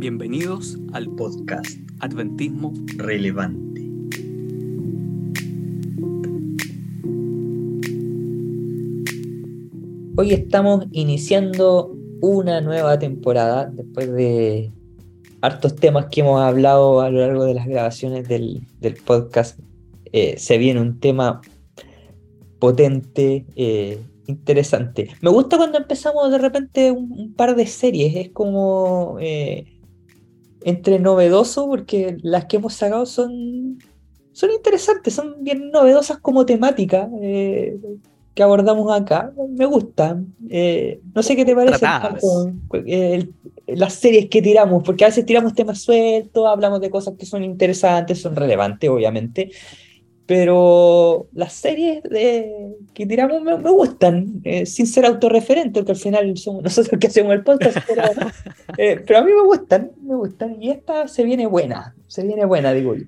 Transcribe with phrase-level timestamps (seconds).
[0.00, 1.66] Bienvenidos al podcast
[2.00, 3.80] Adventismo Relevante.
[10.16, 14.72] Hoy estamos iniciando una nueva temporada después de
[15.40, 18.66] hartos temas que hemos hablado a lo largo de las grabaciones del,
[19.04, 19.58] podcast.
[20.12, 21.40] Eh, se viene un tema
[22.58, 24.00] potente, eh,
[24.30, 25.10] interesante.
[25.20, 29.78] Me gusta cuando empezamos de repente un, par de series, es como eh,
[30.62, 33.78] entre novedoso porque las que hemos sacado son,
[34.32, 39.32] son interesantes, son bien novedosas como temática que abordamos acá.
[39.50, 40.34] Me gustan.
[41.14, 41.86] no sé qué te parece
[43.74, 47.44] las series que tiramos, porque a veces tiramos temas sueltos, hablamos de cosas que son
[47.44, 49.50] interesantes, son relevantes, obviamente,
[50.30, 56.38] pero las series de, que tiramos me, gustan, eh, sin ser autorreferente, porque al final
[56.38, 58.04] somos nosotros que hacemos el podcast, pero,
[58.78, 62.44] eh, pero a mí me gustan, me gustan, y esta se viene buena, se viene
[62.44, 63.06] buena, digo yo.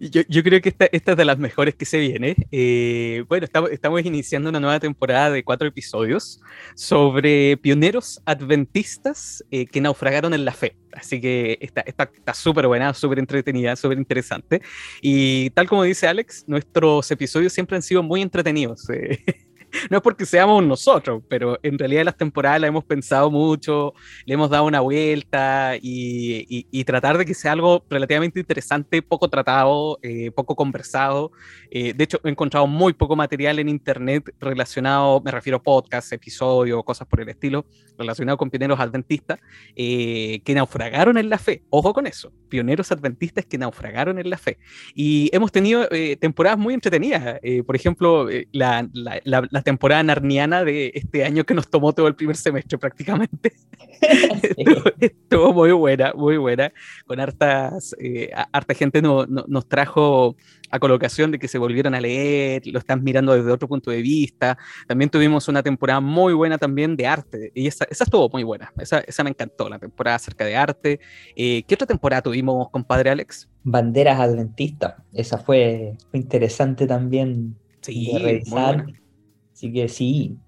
[0.00, 2.36] Yo, creo que esta, es de las mejores que se viene.
[2.52, 6.40] Eh, bueno, estamos, estamos, iniciando una nueva temporada de cuatro episodios
[6.76, 10.76] sobre pioneros adventistas eh, que naufragaron en la fe.
[10.92, 14.62] Así que está súper buena, súper entretenida, súper interesante.
[15.02, 18.88] Y tal como dice Alex, nuestros episodios siempre han sido muy entretenidos.
[18.90, 19.18] Eh.
[19.90, 23.94] no es porque seamos nosotros, pero en realidad las temporadas hemos pensado mucho,
[24.24, 29.98] le hemos dado una vuelta y, tratar de que sea algo relativamente interesante, poco tratado,
[30.02, 31.32] eh, poco conversado.
[31.70, 36.12] Eh, de hecho, he encontrado muy poco material en internet relacionado, me refiero a podcasts,
[36.12, 37.66] episodios, cosas por el estilo,
[37.98, 39.38] relacionado con pioneros adventistas
[39.76, 41.62] eh, que naufragaron en la fe.
[41.70, 44.58] Ojo con eso, pioneros adventistas que naufragaron en la fe.
[44.94, 45.88] Y hemos tenido
[46.20, 47.40] temporadas muy entretenidas.
[47.66, 52.14] por ejemplo, la, la la temporada narniana de este año que nos tomó todo el
[52.14, 53.52] primer semestre prácticamente.
[55.00, 56.72] estuvo, muy buena, muy buena.
[57.06, 60.36] Con hartas, eh, harta gente no, nos trajo
[60.70, 64.02] a colocación de que se volvieron a leer, lo están mirando desde otro punto de
[64.02, 64.56] vista.
[64.86, 68.72] También tuvimos una temporada muy buena también de arte, y esa, esa estuvo muy buena,
[68.78, 71.00] esa, esa, me encantó, la temporada acerca de arte.
[71.36, 73.48] Eh, ¿Qué otra temporada tuvimos, compadre Alex?
[73.64, 78.86] Banderas adventistas, esa fue, interesante también sí, de revisar.
[79.52, 80.38] Así que sí.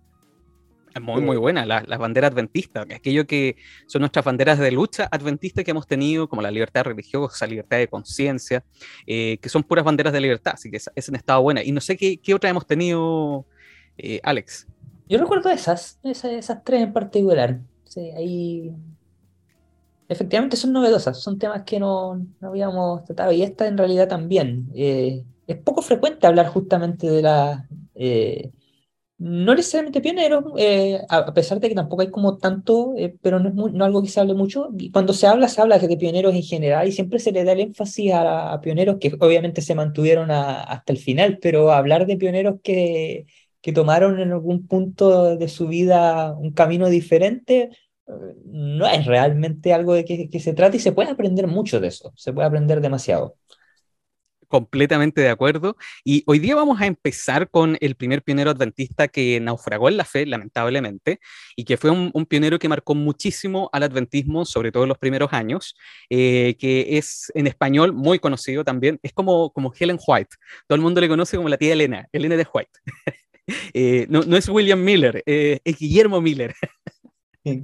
[0.94, 3.56] Es muy, muy buena, la, las banderas adventistas, aquello que
[3.86, 7.76] son nuestras banderas de lucha adventistas que hemos tenido, como la libertad religiosa, la libertad
[7.76, 8.64] de conciencia,
[9.06, 11.62] eh, que son puras banderas de libertad, así que esa, han estado buena.
[11.62, 13.46] Y no sé qué, qué otra hemos tenido,
[13.98, 14.66] eh, Alex.
[15.08, 17.60] Yo recuerdo esas, esas, esas tres en particular.
[17.84, 18.72] Sí, ahí
[20.08, 24.68] efectivamente son novedosas, son temas que no, no habíamos tratado y esta en realidad también.
[24.74, 27.68] Eh, es poco frecuente hablar justamente de la
[29.20, 33.50] no necesariamente pioneros, eh, a pesar de que tampoco hay como tanto, eh, pero no
[33.68, 34.70] es no algo que se hable mucho.
[34.78, 37.52] Y cuando se habla, se habla de pioneros en general y siempre se le da
[37.52, 42.60] el énfasis a, pioneros que obviamente se mantuvieron hasta el final, pero hablar de pioneros
[42.62, 43.26] que,
[43.60, 47.70] que tomaron en algún punto de su vida un camino diferente,
[48.08, 48.12] eh,
[48.46, 51.88] no es realmente algo de que, que se trata y se puede aprender mucho de
[51.88, 53.36] eso, se puede aprender demasiado
[54.50, 55.76] completamente de acuerdo.
[56.04, 60.04] Y hoy día vamos a empezar con el primer pionero adventista que naufragó en la
[60.04, 61.20] fe, lamentablemente,
[61.54, 65.32] y que fue un, pionero que marcó muchísimo al adventismo, sobre todo en los primeros
[65.32, 65.76] años,
[66.10, 68.98] eh, que es en español muy conocido también.
[69.04, 70.36] Es como, como Helen White.
[70.66, 72.72] Todo el mundo le conoce como la tía Elena, Elena de White.
[73.74, 76.54] Eh, no, no, es William Miller, eh, es Guillermo Miller.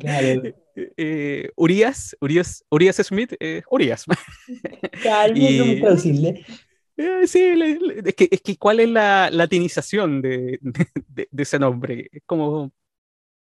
[0.01, 0.43] Claro.
[1.57, 3.35] Urias, Urias, Urias Smith,
[3.71, 4.05] Urias.
[5.01, 6.45] Claro, y, me
[6.97, 7.41] eh, sí,
[8.05, 10.59] es, que, es que cuál es la latinización de,
[11.37, 12.09] ese nombre.
[12.11, 12.73] Es como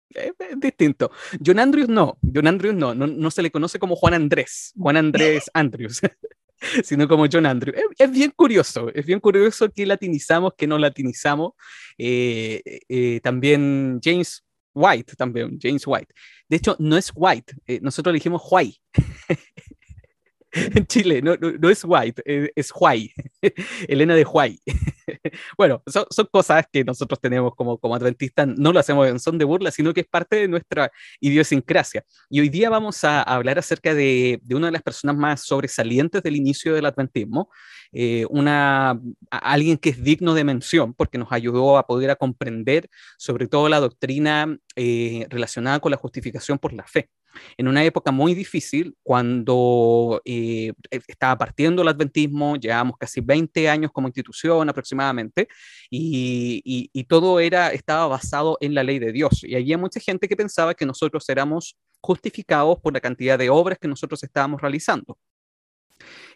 [0.10, 1.12] es, distinto.
[1.46, 5.50] John Andrews no, John Andrews no, no, se le conoce como Juan Andrés, Juan Andrés
[5.54, 6.02] Andrews,
[6.84, 7.78] sino como John Andrews.
[7.98, 11.52] Es, bien curioso, es bien curioso que latinizamos, que no latinizamos.
[11.98, 16.14] Eh, eh, también James White, también James White.
[16.48, 18.80] De hecho, no es White, nosotros le dijimos White.
[20.76, 22.24] en Chile, no, no, es White,
[22.56, 23.12] es, Huay,
[23.88, 24.60] Elena de Huay.
[25.58, 29.38] bueno, son, son, cosas que nosotros tenemos como, como adventistas, no lo hacemos en son
[29.38, 32.04] de burla, sino que es parte de nuestra idiosincrasia.
[32.30, 36.22] Y hoy día vamos a hablar acerca de, de una de las personas más sobresalientes
[36.22, 37.50] del inicio del adventismo,
[37.94, 39.00] eh, una,
[39.30, 43.68] alguien que es digno de mención porque nos ayudó a poder a comprender sobre todo
[43.68, 47.10] la doctrina eh, relacionada con la justificación por la fe.
[47.58, 50.74] En una época muy difícil, cuando eh,
[51.08, 55.48] estaba partiendo el adventismo, llevábamos casi 20 años como institución aproximadamente,
[55.90, 59.44] y, y todo era, estaba basado en la ley de Dios.
[59.44, 63.78] Y había mucha gente que pensaba que nosotros éramos justificados por la cantidad de obras
[63.80, 65.18] que nosotros estábamos realizando.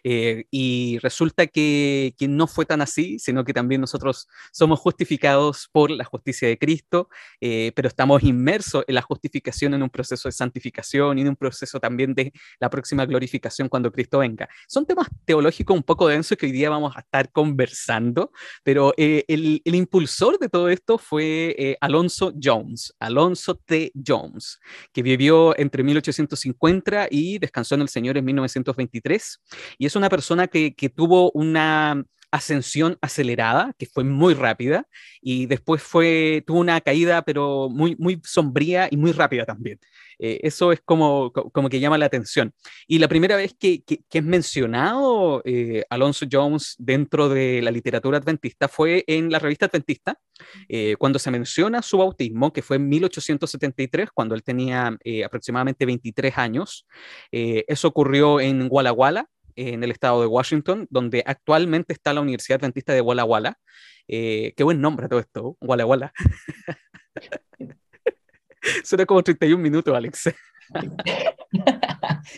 [0.08, 5.68] Eh, y resulta que, que, no fue tan así, sino que también nosotros somos justificados
[5.72, 7.08] por la justicia de Cristo,
[7.40, 11.34] eh, pero estamos inmersos en la justificación en un proceso de santificación y en un
[11.34, 14.48] proceso también de la próxima glorificación cuando Cristo venga.
[14.68, 18.30] Son temas teológicos un poco densos que hoy día vamos a estar conversando,
[18.62, 23.90] pero eh, el, el, impulsor de todo esto fue Alonso Jones, Alonso T.
[24.06, 24.60] Jones,
[24.92, 29.40] que vivió entre 1850 y descansó en el Señor en 1923.
[29.78, 34.86] Y es una persona que, que tuvo una ascensión acelerada, que fue muy rápida,
[35.20, 39.78] y después fue, tuvo una caída, pero muy, muy sombría y muy rápida también.
[40.18, 42.54] Eh, eso es como, como que llama la atención.
[42.86, 48.18] Y la primera vez que, que, es mencionado eh, Alonso Jones dentro de la literatura
[48.18, 50.18] adventista fue en la revista Adventista,
[50.68, 56.38] eh, cuando se menciona su bautismo, que fue en 1873, cuando él tenía aproximadamente 23
[56.38, 56.86] años.
[57.30, 62.60] eso ocurrió en Walla Walla, en el estado de Washington, donde actualmente está la Universidad
[62.60, 63.58] Adventista de Walla Walla.
[64.06, 66.12] Eh, qué buen nombre todo esto, Walla Walla.
[68.84, 70.30] Suena como 31 minutos, Alex.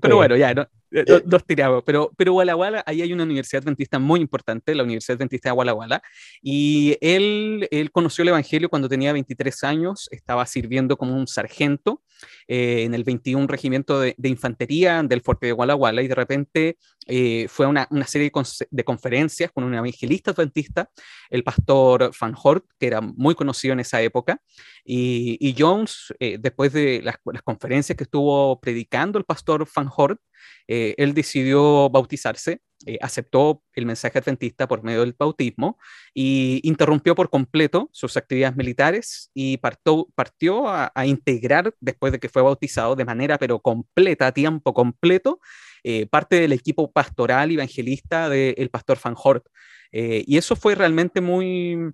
[0.00, 3.62] Pero bueno, ya, no, eh, dos tirados, pero, pero Walla Walla, ahí hay una universidad
[3.62, 6.02] adventista muy importante, la Universidad Adventista de Walla Walla,
[6.40, 12.02] y él, él conoció el Evangelio cuando tenía 23 años, estaba sirviendo como un sargento
[12.48, 16.78] eh, en el 21 Regimiento de, Infantería del Fuerte de Walla Walla, y de repente
[17.06, 18.32] eh, fue a una, una, serie
[18.70, 20.90] de, conferencias con un evangelista adventista,
[21.28, 24.40] el pastor Van Hort, que era muy conocido en esa época,
[24.84, 30.18] y, y Jones, después de las, las conferencias que estuvo predicando el pastor Van Hort,
[30.66, 35.78] eh, él decidió bautizarse, eh, aceptó el mensaje adventista por medio del bautismo
[36.14, 42.42] y interrumpió por completo sus actividades militares y partió a, integrar, después de que fue
[42.42, 45.40] bautizado, de manera pero completa, a tiempo completo,
[45.82, 49.46] eh, parte del equipo pastoral evangelista del pastor Van Hort.
[49.90, 51.92] y eso fue realmente muy,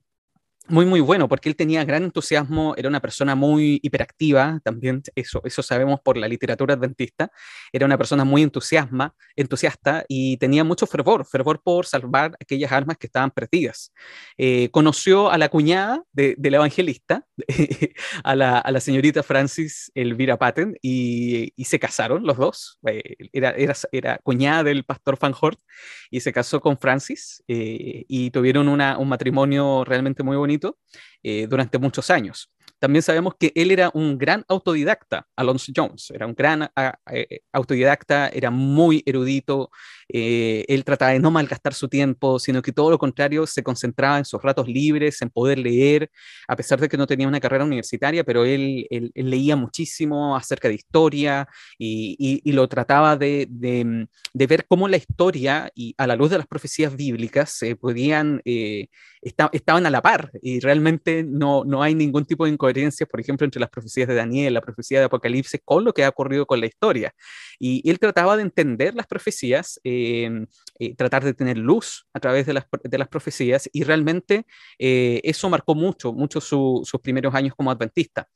[0.66, 5.42] muy, muy bueno, porque él tenía gran entusiasmo, era una persona muy hiperactiva, también eso,
[5.44, 7.30] eso sabemos por la literatura adventista,
[7.70, 12.96] era una persona muy entusiasma, entusiasta y tenía mucho fervor, fervor por salvar aquellas almas
[12.96, 13.92] que estaban perdidas.
[14.38, 17.26] Eh, conoció a la cuñada de, del evangelista,
[18.24, 23.16] a, la, a, la, señorita Francis Elvira Patten, y, y se casaron los dos, eh,
[23.32, 25.60] era, era, era, cuñada del pastor Van Hort,
[26.10, 30.53] y se casó con Francis, eh, y tuvieron una, un matrimonio realmente muy bonito
[31.22, 32.53] eh, durante muchos años.
[32.84, 36.68] También sabemos que él era un gran autodidacta, Alonso Jones, era un gran
[37.10, 39.70] eh, autodidacta, era muy erudito,
[40.06, 44.18] eh, él trataba de no malgastar su tiempo, sino que todo lo contrario, se concentraba
[44.18, 46.10] en sus ratos libres, en poder leer,
[46.46, 50.68] a pesar de que no tenía una carrera universitaria, pero él, él, leía muchísimo acerca
[50.68, 51.48] de historia
[51.78, 56.30] y, y, lo trataba de, de, de, ver cómo la historia y a la luz
[56.30, 58.88] de las profecías bíblicas se podían, eh,
[59.22, 62.73] estaban a la par y realmente no, no hay ningún tipo de incoherencia,
[63.10, 66.08] por ejemplo, entre las profecías de Daniel, la profecía de Apocalipsis, con lo que ha
[66.08, 67.14] ocurrido con la historia.
[67.58, 69.80] Y, él trataba de entender las profecías.
[69.84, 70.30] Eh,
[70.80, 74.44] eh, tratar de tener luz a través de las, de las profecías y realmente
[74.78, 78.28] eh, eso marcó mucho, mucho sus primeros años como adventista.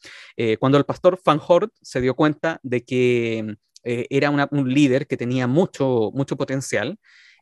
[0.60, 5.46] cuando el pastor Van Hort se dio cuenta de que era un líder que tenía
[5.46, 6.98] mucho, mucho potencial,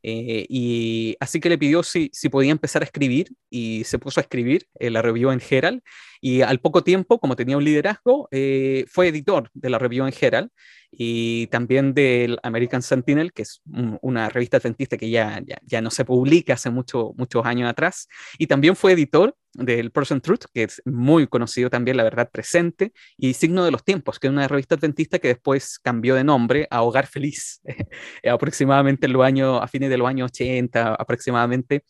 [0.09, 4.23] y así que le pidió si, si, podía empezar a escribir y se puso a
[4.23, 5.83] escribir, la review en Herald.
[6.21, 10.51] Y al poco tiempo, como tenía un liderazgo, fue editor de la review en Herald
[10.99, 13.61] y también del American Sentinel, que es
[14.01, 18.09] una revista adventista que ya, ya, ya, no se publica hace mucho, muchos años atrás,
[18.39, 22.93] y también fue editor del Person Truth, que es muy conocido también, la verdad presente,
[23.19, 26.67] y Signo de los Tiempos, que es una revista adventista que después cambió de nombre
[26.71, 27.61] a Hogar Feliz,
[28.31, 31.85] aproximadamente en los años, a fines de los años 80 aproximadamente,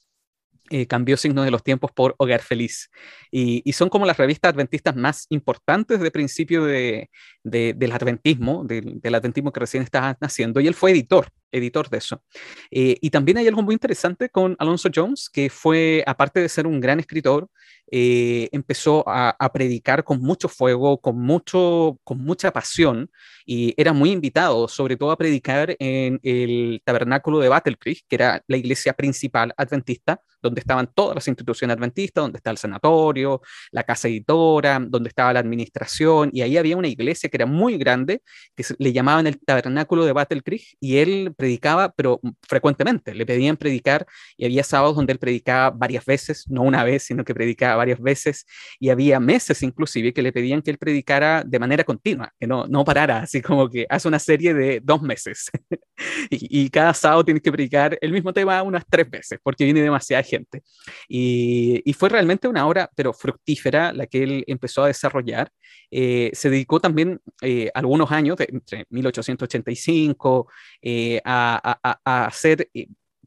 [0.71, 2.91] eh, cambió Signos de los Tiempos por Hogar Feliz.
[3.31, 7.09] Y, son como las revistas adventistas más importantes de principio de,
[7.51, 12.23] del adventismo, del, adventismo que recién estaba naciendo, y él fue editor, editor de eso.
[12.71, 16.67] Eh, y también hay algo muy interesante con Alonso Jones, que fue, aparte de ser
[16.67, 17.49] un gran escritor,
[17.91, 23.11] eh, empezó a, predicar con mucho fuego, con, mucho, con mucha pasión,
[23.45, 28.17] y era muy invitado, sobre todo a predicar en el tabernáculo de Battle Creek, que
[28.17, 33.41] era la iglesia principal adventista, donde estaban todas las instituciones adventistas, donde está el sanatorio,
[33.71, 37.79] la casa editora, donde estaba la administración, y ahí había una iglesia que era muy
[37.79, 38.23] grande,
[38.55, 43.57] que le llamaban el tabernáculo de Battle Creek, y él predicaba, pero frecuentemente, le pedían
[43.57, 47.77] predicar, y había sábados donde él predicaba varias veces, no una vez, sino que predicaba
[47.77, 48.47] varias veces,
[48.79, 52.67] y había meses inclusive que le pedían que él predicara de manera continua, que no,
[52.67, 55.51] no parara, así como que hace una serie de dos meses,
[56.31, 59.81] y, y cada sábado tienes que predicar el mismo tema unas tres veces, porque viene
[59.81, 60.63] demasiada gente.
[61.09, 65.51] Y, y fue realmente una obra, pero fructífera, la que él empezó a desarrollar.
[65.91, 70.49] Eh, se dedicó también eh, algunos años, entre 1885,
[70.83, 72.69] eh, a, a, a, hacer,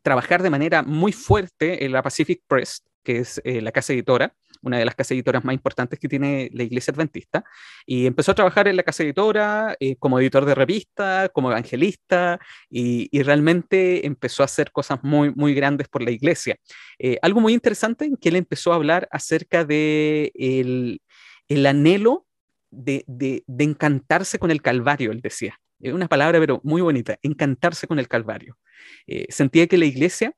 [0.02, 4.78] trabajar de manera muy fuerte en la Pacific Press, que es la casa editora, una
[4.78, 7.44] de las casas editoras más importantes que tiene la Iglesia Adventista,
[7.86, 12.40] y empezó a trabajar en la casa editora eh, como editor de revista, como evangelista,
[12.70, 16.56] y, realmente empezó a hacer cosas muy, muy grandes por la Iglesia.
[16.98, 21.02] Eh, algo muy interesante en que él empezó a hablar acerca de el,
[21.48, 22.26] el anhelo
[22.72, 25.60] de, de, de, encantarse con el Calvario, él decía.
[25.80, 28.58] Es una palabra, pero muy bonita, encantarse con el Calvario.
[29.08, 30.34] Eh, sentía que la iglesia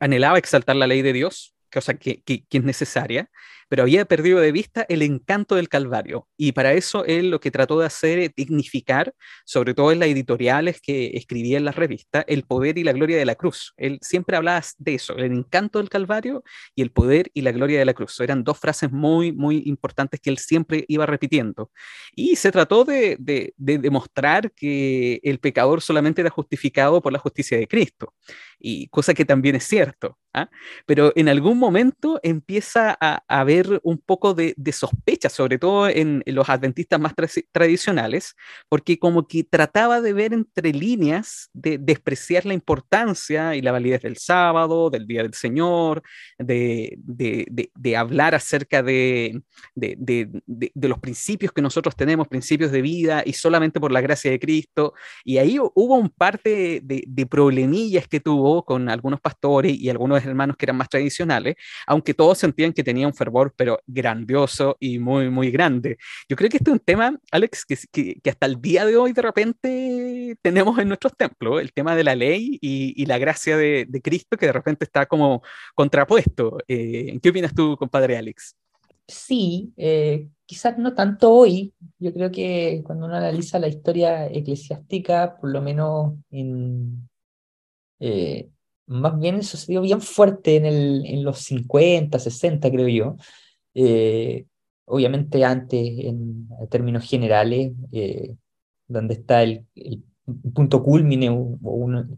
[0.00, 3.30] anhelaba exaltar la ley de Dios, cosa que, que, es necesaria,
[3.68, 6.28] pero había perdido de vista el encanto del Calvario.
[6.36, 10.08] Y para eso él lo que trató de hacer es dignificar, sobre todo en las
[10.08, 13.74] editoriales que escribía en la revista, el poder y la gloria de la cruz.
[13.76, 16.42] Él siempre hablaba de eso, el encanto del Calvario
[16.74, 18.18] y el poder y la gloria de la cruz.
[18.20, 21.70] Eran dos frases muy, muy importantes que él siempre iba repitiendo.
[22.14, 27.18] Y se trató de, de, de demostrar que el pecador solamente era justificado por la
[27.18, 28.14] justicia de Cristo
[28.58, 30.50] y cosa que también es cierto, ¿ah?
[30.86, 36.48] pero en algún momento empieza a, haber un poco de, sospecha, sobre todo en, los
[36.48, 37.14] adventistas más
[37.52, 38.34] tradicionales,
[38.68, 44.02] porque como que trataba de ver entre líneas, de despreciar la importancia y la validez
[44.02, 46.02] del sábado, del día del Señor,
[46.38, 49.42] de, de hablar acerca de,
[50.74, 54.94] los principios que nosotros tenemos, principios de vida, y solamente por la gracia de Cristo,
[55.24, 60.56] y ahí hubo un parte de problemillas que tuvo con algunos pastores y algunos hermanos
[60.56, 65.30] que eran más tradicionales, aunque todos sentían que tenía un fervor, pero grandioso y muy,
[65.30, 65.98] muy grande.
[66.28, 67.76] Yo creo que este es un tema, Alex, que,
[68.22, 72.04] que, hasta el día de hoy de repente tenemos en nuestros templos, el tema de
[72.04, 75.42] la ley y, y la gracia de, de, Cristo, que de repente está como
[75.74, 76.58] contrapuesto.
[76.68, 78.56] Eh, ¿Qué opinas tú, compadre Alex?
[79.08, 81.74] Sí, eh, quizás no tanto hoy.
[81.98, 87.08] Yo creo que cuando uno analiza la historia eclesiástica, por lo menos en,
[88.00, 88.50] eh,
[88.86, 93.16] más bien sucedió bien fuerte en, el, en los 50, 60, creo yo.
[93.74, 94.46] Eh,
[94.86, 98.34] obviamente antes, en, términos generales, eh,
[98.88, 99.66] donde está el,
[100.54, 102.08] punto culmine, uno,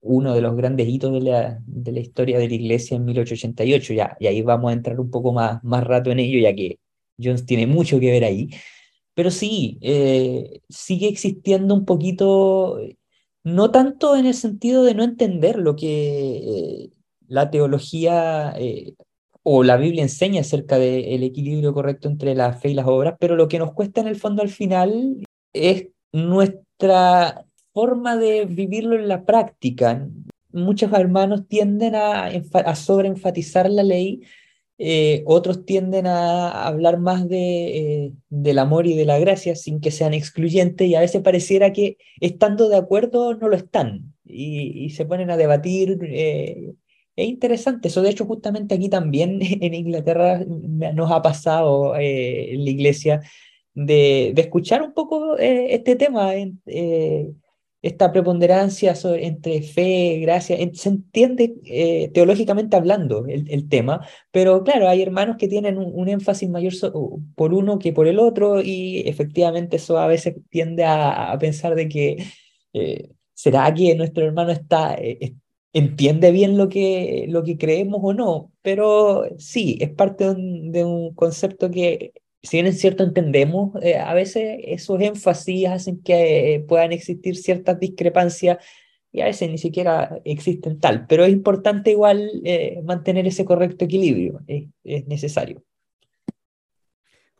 [0.00, 3.94] uno, de los grandes hitos de la, de la historia de la iglesia en 1888,
[3.94, 6.78] ya, y ahí vamos a entrar un poco más, más rato en ello, ya que
[7.22, 8.50] Jones tiene mucho que ver ahí.
[9.14, 9.78] Pero sí,
[10.70, 12.78] sigue existiendo un poquito
[13.44, 16.90] no tanto en el sentido de no entender lo que eh,
[17.26, 18.94] la teología eh,
[19.42, 23.36] o la Biblia enseña acerca del equilibrio correcto entre la fe y las obras, pero
[23.36, 29.08] lo que nos cuesta en el fondo al final es nuestra forma de vivirlo en
[29.08, 30.08] la práctica.
[30.52, 34.22] Muchos hermanos tienden a, a sobreenfatizar la ley
[34.84, 39.80] eh, otros tienden a hablar más de, eh, del amor y de la gracia sin
[39.80, 44.90] que sean excluyentes y a veces pareciera que estando de acuerdo no lo están y,
[44.90, 46.00] se ponen a debatir.
[46.02, 46.72] Eh,
[47.14, 52.70] es interesante, eso de hecho justamente aquí también en Inglaterra nos ha pasado en la
[52.70, 53.22] iglesia
[53.74, 56.32] de, de escuchar un poco este tema
[57.82, 65.02] esta preponderancia entre fe, gracia, se entiende eh, teológicamente hablando el, tema, pero claro, hay
[65.02, 66.72] hermanos que tienen un, énfasis mayor
[67.34, 71.88] por uno que por el otro y efectivamente eso a veces tiende a, pensar de
[71.88, 72.24] que
[72.72, 74.94] eh, será que nuestro hermano está...
[74.94, 75.34] Eh,
[75.74, 81.14] entiende bien lo que, lo que creemos o no, pero sí, es parte de un
[81.14, 82.12] concepto que
[82.42, 87.36] si bien es cierto, entendemos, eh, a veces esos énfasis hacen que eh, puedan existir
[87.36, 88.58] ciertas discrepancias
[89.12, 93.84] y a veces ni siquiera existen tal, pero es importante igual eh, mantener ese correcto
[93.84, 95.62] equilibrio, es, es necesario.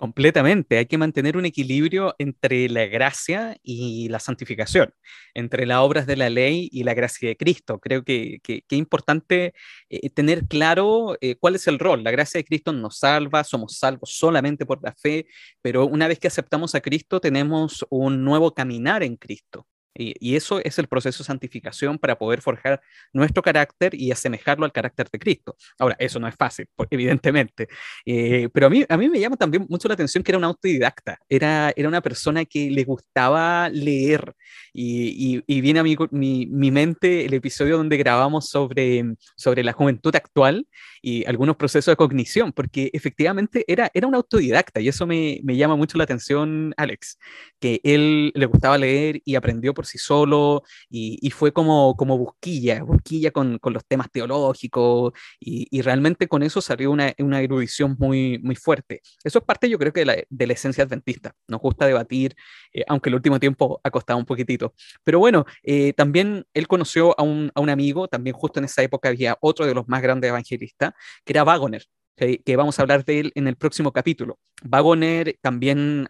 [0.03, 4.93] Completamente, hay que mantener un equilibrio entre la gracia y la santificación,
[5.33, 7.79] entre las obras de la ley y la gracia de Cristo.
[7.79, 9.55] Creo que, es importante
[9.91, 12.03] eh, tener claro eh, cuál es el rol.
[12.03, 15.27] La gracia de Cristo nos salva, somos salvos solamente por la fe,
[15.63, 19.69] pero una vez que aceptamos a Cristo tenemos un nuevo caminar en Cristo.
[19.95, 22.81] Y, eso es el proceso de santificación para poder forjar
[23.13, 25.57] nuestro carácter y asemejarlo al carácter de Cristo.
[25.79, 27.69] Ahora, eso no es fácil, evidentemente,
[28.07, 30.45] eh, pero a mí, a mí me llama también mucho la atención que era un
[30.45, 34.35] autodidacta, era, era una persona que le gustaba leer
[34.73, 39.05] y, y, viene a mi, mi, mi, mente el episodio donde grabamos sobre,
[39.37, 40.67] sobre la juventud actual
[41.03, 45.57] y algunos procesos de cognición, porque efectivamente era, era un autodidacta y eso me, me
[45.57, 47.19] llama mucho la atención, Alex,
[47.61, 52.83] que él le gustaba leer y aprendió por sí solo y, fue como, como busquilla,
[52.83, 57.97] busquilla con, con los temas teológicos y, y, realmente con eso salió una, una, erudición
[57.99, 59.01] muy, muy fuerte.
[59.25, 61.35] Eso es parte yo creo que de la, de la esencia adventista.
[61.49, 62.37] Nos gusta debatir,
[62.73, 64.75] eh, aunque el último tiempo ha costado un poquitito.
[65.05, 68.83] Pero bueno, eh, también él conoció a un, a un amigo, también justo en esa
[68.83, 70.93] época había otro de los más grandes evangelistas,
[71.25, 71.87] que era Wagoner,
[72.17, 74.39] que, vamos a hablar de él en el próximo capítulo.
[74.62, 76.09] Wagoner también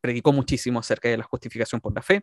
[0.00, 2.22] predicó muchísimo acerca de la justificación por la fe,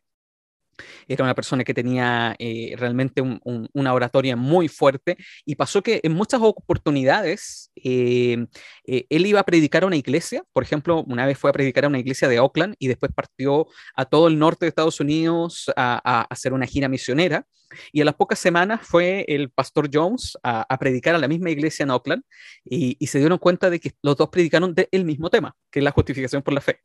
[1.07, 6.13] era una persona que tenía eh, realmente una oratoria muy fuerte y pasó que en
[6.13, 8.45] muchas oportunidades eh,
[8.85, 11.85] eh, él iba a predicar a una iglesia, por ejemplo, una vez fue a predicar
[11.85, 15.71] a una iglesia de Oakland y después partió a todo el norte de Estados Unidos
[15.75, 17.45] a, hacer una gira misionera
[17.91, 21.83] y a las pocas semanas fue el pastor Jones a, predicar a la misma iglesia
[21.83, 22.23] en Oakland
[22.63, 25.83] y, y se dieron cuenta de que los dos predicaron del mismo tema, que es
[25.83, 26.81] la justificación por la fe.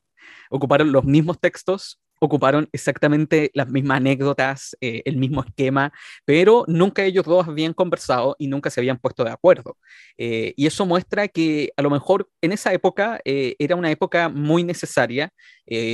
[0.50, 5.93] Ocuparon los mismos textos, ocuparon exactamente las mismas anécdotas, eh, el mismo esquema,
[6.25, 9.77] pero nunca ellos dos habían conversado y nunca se habían puesto de acuerdo.
[10.17, 14.29] Eh, y eso muestra que a lo mejor en esa época eh, era una época
[14.29, 15.33] muy necesaria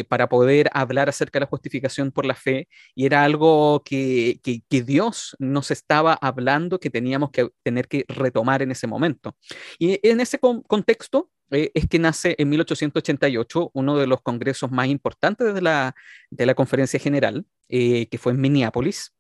[0.09, 4.63] para poder hablar acerca de la justificación por la fe y era algo que, que,
[4.71, 9.35] que Dios nos estaba hablando que teníamos que tener que retomar en ese momento.
[9.81, 14.89] Y en ese contexto, eh, es que nace en 1888 uno de los congresos más
[14.89, 15.95] importantes de la,
[16.31, 19.13] de la Conferencia General, eh, que fue en Minneapolis,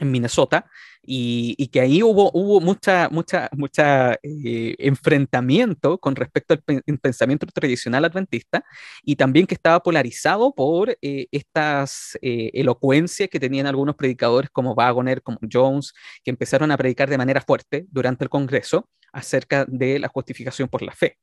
[0.00, 0.70] en Minnesota,
[1.02, 6.62] y, que ahí hubo, hubo mucha, mucha, mucha eh, enfrentamiento con respecto al
[7.00, 8.64] pensamiento tradicional adventista
[9.02, 15.38] y también que estaba polarizado por estas elocuencias que tenían algunos predicadores como Wagoner, como
[15.50, 20.68] Jones, que empezaron a predicar de manera fuerte durante el Congreso acerca de la justificación
[20.68, 21.16] por la fe.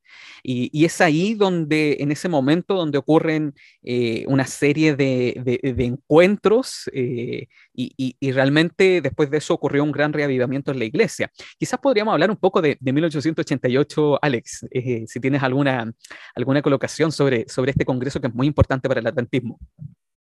[0.44, 5.34] Y, es ahí donde, en ese momento, donde ocurren eh, una serie de,
[5.78, 11.32] encuentros eh, y, realmente después de eso ocurrió un gran reavivamiento en la iglesia.
[11.58, 15.92] Quizás podríamos hablar un poco de, 1888, Alex, eh, si tienes alguna,
[16.36, 19.60] alguna colocación sobre, sobre este congreso que es muy importante para el adventismo.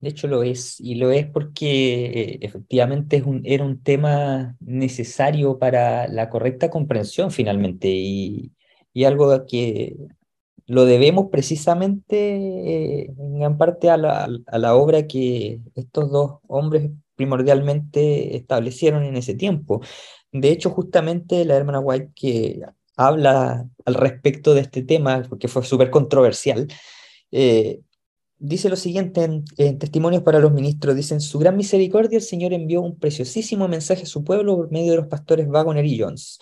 [0.02, 4.56] De hecho lo es, y lo es porque eh, efectivamente es un, era un tema
[4.62, 8.52] necesario para la correcta comprensión finalmente, y,
[8.94, 9.98] y algo que
[10.68, 16.40] lo debemos precisamente eh, en gran parte a la, a la obra que estos dos
[16.48, 19.82] hombres primordialmente establecieron en ese tiempo.
[20.32, 22.62] De hecho, justamente la hermana White que
[22.96, 26.68] habla al respecto de este tema, porque fue súper controversial,
[27.32, 27.82] eh,
[28.39, 29.23] dice lo siguiente
[29.58, 34.04] en, Testimonios para los Ministros, dicen, su gran misericordia el Señor envió un preciosísimo mensaje
[34.04, 36.39] a su pueblo por medio de los pastores Wagner y Jones.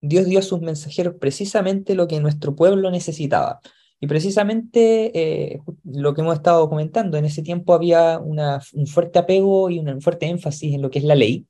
[0.00, 3.60] Dios dio a sus mensajeros precisamente lo que nuestro pueblo necesitaba.
[4.00, 9.18] Y precisamente eh, lo que hemos estado comentando, en ese tiempo había una, un fuerte
[9.18, 11.46] apego y un fuerte énfasis en lo que es la ley,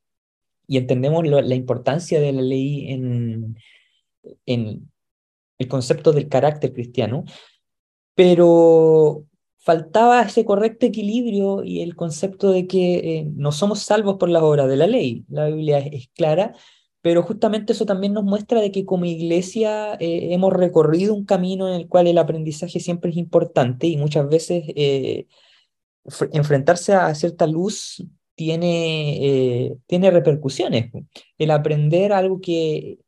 [0.67, 3.57] y entendemos la importancia de la ley en,
[4.45, 4.91] en
[5.59, 7.25] el concepto del carácter cristiano,
[8.15, 9.25] pero
[9.59, 14.43] faltaba ese correcto equilibrio y el concepto de que eh, no somos salvos por las
[14.43, 15.25] obras de la ley.
[15.29, 16.55] La Biblia es, clara,
[17.03, 21.69] pero justamente eso también nos muestra de que como iglesia eh, hemos recorrido un camino
[21.69, 25.27] en el cual el aprendizaje siempre es importante y muchas veces eh,
[26.33, 30.93] enfrentarse a cierta luz tiene, tiene repercusiones.
[31.39, 32.99] El aprender algo que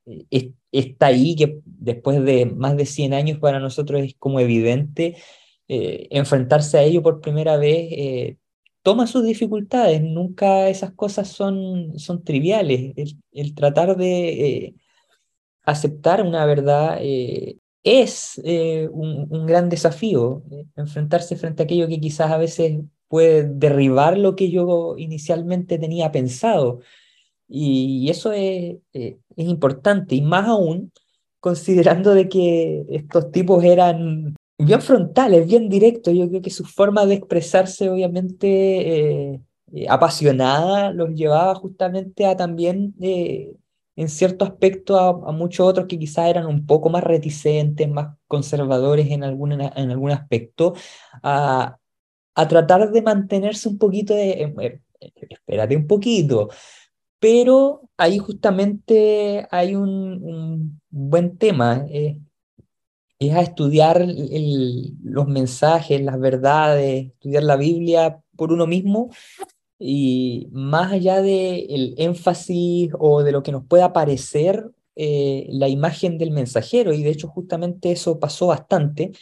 [0.73, 5.17] está ahí, que después de más de 100 años para nosotros es como evidente,
[5.73, 8.39] eh, enfrentarse a ello por primera vez eh,
[8.83, 12.93] toma sus dificultades, nunca esas cosas son, son triviales.
[13.31, 14.75] El, tratar de eh,
[15.63, 16.99] aceptar una verdad
[17.85, 18.41] es
[18.93, 20.43] un, gran desafío,
[20.77, 26.11] enfrentarse frente a aquello que quizás a veces puede derribar lo que yo inicialmente tenía
[26.11, 26.81] pensado.
[27.47, 30.91] Y, eso es, es importante, y más aún
[31.39, 36.15] considerando de que estos tipos eran bien frontales, bien directos.
[36.15, 39.41] Yo creo que su forma de expresarse, obviamente, eh,
[39.73, 43.53] eh, apasionada, los llevaba justamente a también, eh,
[43.97, 49.11] en cierto aspecto, a, muchos otros que quizás eran un poco más reticentes, más conservadores
[49.11, 50.75] en algún, en algún aspecto,
[51.23, 51.77] a,
[52.35, 54.81] a tratar de mantenerse un poquito de,
[55.29, 56.49] espérate un poquito,
[57.19, 61.87] pero ahí justamente hay un, buen tema
[63.21, 64.05] es a estudiar
[65.05, 69.11] los mensajes, las verdades, estudiar la Biblia por uno mismo.
[69.79, 76.19] Y más allá del énfasis o de lo que nos pueda parecer eh, la imagen
[76.19, 79.13] del mensajero, y de hecho justamente eso pasó bastante,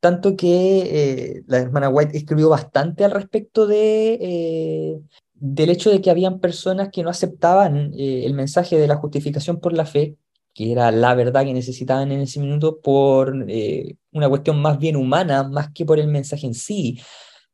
[0.00, 5.00] tanto que eh, la hermana White escribió bastante al respecto de, eh,
[5.34, 9.72] del hecho de que habían personas que no aceptaban el mensaje de la justificación por
[9.72, 10.16] la fe,
[10.58, 14.96] que era la verdad que necesitaban en ese minuto por eh, una cuestión más bien
[14.96, 17.00] humana, más que por el mensaje en sí.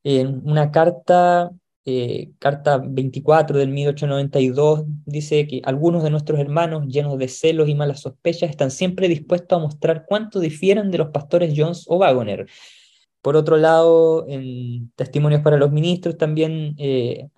[0.03, 1.51] En una carta,
[1.85, 7.75] eh, carta 24 del 1892, dice que algunos de nuestros hermanos, llenos de celos y
[7.75, 12.47] malas sospechas, están siempre dispuestos a mostrar cuánto difieren de los pastores Jones o Wagoner.
[13.21, 17.29] Por otro lado, en Testimonios para los Ministros también eh,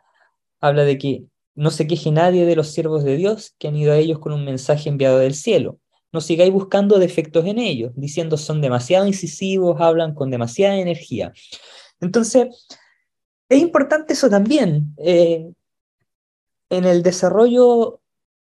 [0.60, 1.24] habla de que
[1.56, 4.32] no se queje nadie de los siervos de Dios que han ido a ellos con
[4.32, 5.80] un mensaje enviado del cielo.
[6.12, 11.32] No sigáis buscando defectos en ellos, diciendo son demasiado incisivos, hablan con demasiada energía.
[12.00, 12.66] Entonces,
[13.48, 14.94] es importante eso también.
[14.98, 15.50] Eh,
[16.70, 18.00] en el desarrollo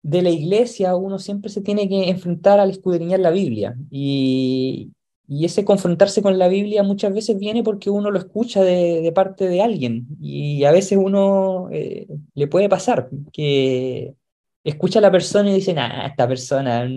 [0.01, 4.91] de la iglesia uno siempre se tiene que enfrentar al escudriñar la Biblia y,
[5.31, 9.47] y ese confrontarse con la Biblia muchas veces viene porque uno lo escucha de, parte
[9.47, 14.15] de alguien y a veces uno eh, le puede pasar que
[14.63, 16.89] escucha a la persona y dice, ah, esta persona,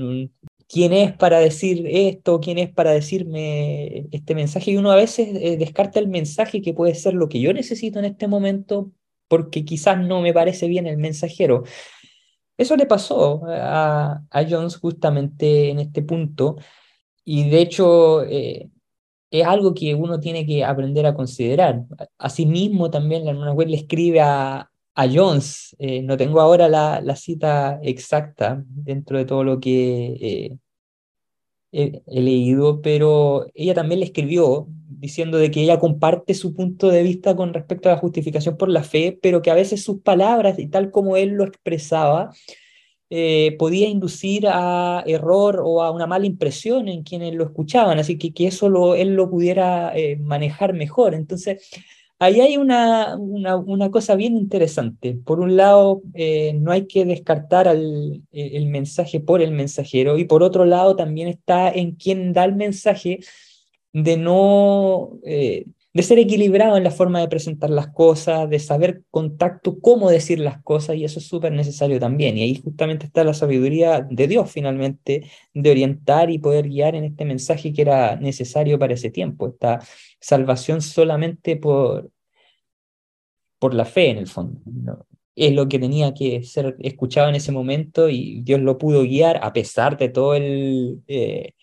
[0.67, 2.41] ¿quién es para decir esto?
[2.41, 4.71] ¿Quién es para decirme este mensaje?
[4.71, 7.99] Y uno a veces eh, descarta el mensaje que puede ser lo que yo necesito
[7.99, 8.93] en este momento
[9.29, 11.65] porque quizás no me parece bien el mensajero.
[12.57, 16.57] Eso le pasó a, a Jones justamente en este punto.
[17.25, 18.69] Y de hecho, eh,
[19.31, 21.83] es algo que uno tiene que aprender a considerar.
[22.19, 27.01] Asimismo, también la hermana web le escribe a, a Jones, eh, no tengo ahora la,
[27.01, 30.59] la, cita exacta dentro de todo lo que
[31.73, 36.89] eh, he, leído, pero ella también le escribió diciendo de que ella comparte su punto
[36.91, 40.01] de vista con respecto a la justificación por la fe, pero que a veces sus
[40.03, 42.31] palabras y tal como él lo expresaba,
[43.15, 48.17] eh, podía inducir a error o a una mala impresión en quienes lo escuchaban, así
[48.17, 51.13] que que eso él lo pudiera eh, manejar mejor.
[51.13, 51.69] Entonces,
[52.19, 55.15] ahí hay una, una, cosa bien interesante.
[55.27, 60.25] Por un lado, eh, no hay que descartar al, el mensaje por el mensajero y
[60.25, 63.21] por otro lado también está en quien da el mensaje
[63.93, 65.19] de no
[65.95, 70.39] de ser equilibrado en la forma de presentar las cosas, de saber contacto cómo decir
[70.39, 72.39] las cosas, y eso es súper necesario también.
[72.39, 77.05] Y ahí justamente está la sabiduría de Dios finalmente, de orientar y poder guiar en
[77.05, 79.81] este mensaje que era necesario para ese tiempo, esta
[80.21, 82.11] salvación solamente por,
[83.59, 84.61] por la fe en el fondo.
[85.37, 89.41] Es lo que tenía que ser escuchado en ese momento y Dios lo pudo guiar
[89.43, 91.03] a pesar de todo el...
[91.07, 91.55] Eh,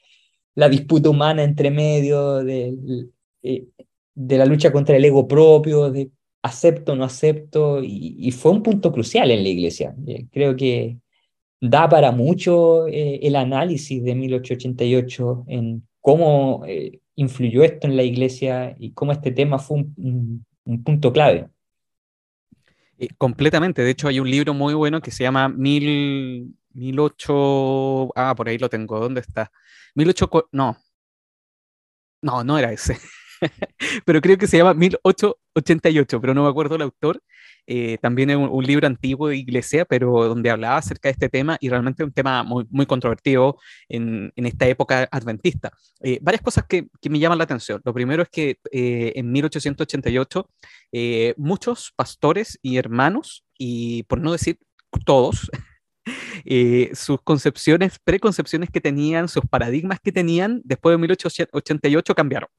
[0.56, 3.10] la disputa humana entre medio, del,
[3.44, 3.66] eh,
[4.22, 8.92] de la lucha contra el ego propio, de acepto no acepto, y, fue un punto
[8.92, 9.96] crucial en la iglesia.
[10.06, 10.98] Eh, creo que
[11.62, 18.04] da para mucho eh, el análisis de 1888 en cómo eh, influyó esto en la
[18.04, 20.46] iglesia y cómo este tema fue un,
[20.84, 21.48] punto clave.
[23.18, 28.50] completamente, de hecho hay un libro muy bueno que se llama Mil, 1008, ah, por
[28.50, 29.52] ahí lo tengo, ¿dónde está?
[29.96, 30.78] 1008, no,
[32.22, 32.98] no, no era ese.
[34.06, 37.22] pero creo que se llama 1888, pero no me acuerdo el autor.
[37.72, 41.56] Eh, también es un, libro antiguo de Iglesia, pero donde hablaba acerca de este tema
[41.62, 45.72] y realmente un tema muy, muy controvertido en, en esta época adventista.
[46.02, 47.80] Eh, varias cosas que, que, me llaman la atención.
[47.86, 50.50] Lo primero es que eh, en 1888
[51.38, 54.58] muchos pastores y hermanos, y por no decir
[55.06, 55.52] todos,
[56.94, 62.50] sus concepciones, preconcepciones que tenían, sus paradigmas que tenían después de 1888 cambiaron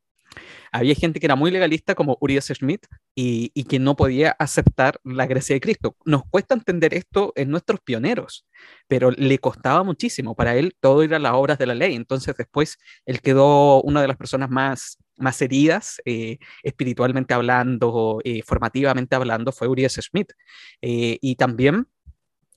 [0.72, 5.26] había gente que era muy legalista como Urias Smith y, que no podía aceptar la
[5.26, 5.96] gracia de Cristo.
[6.04, 8.46] Nos cuesta entender esto en nuestros pioneros,
[8.88, 10.35] pero le costaba muchísimo.
[10.35, 11.94] Para él todo era las obras de la ley.
[11.94, 18.40] Entonces después él quedó una de las personas más más heridas, eh, espiritualmente hablando, eh,
[18.42, 20.33] formativamente hablando, fue Urias Smith.
[20.80, 21.87] Eh, y también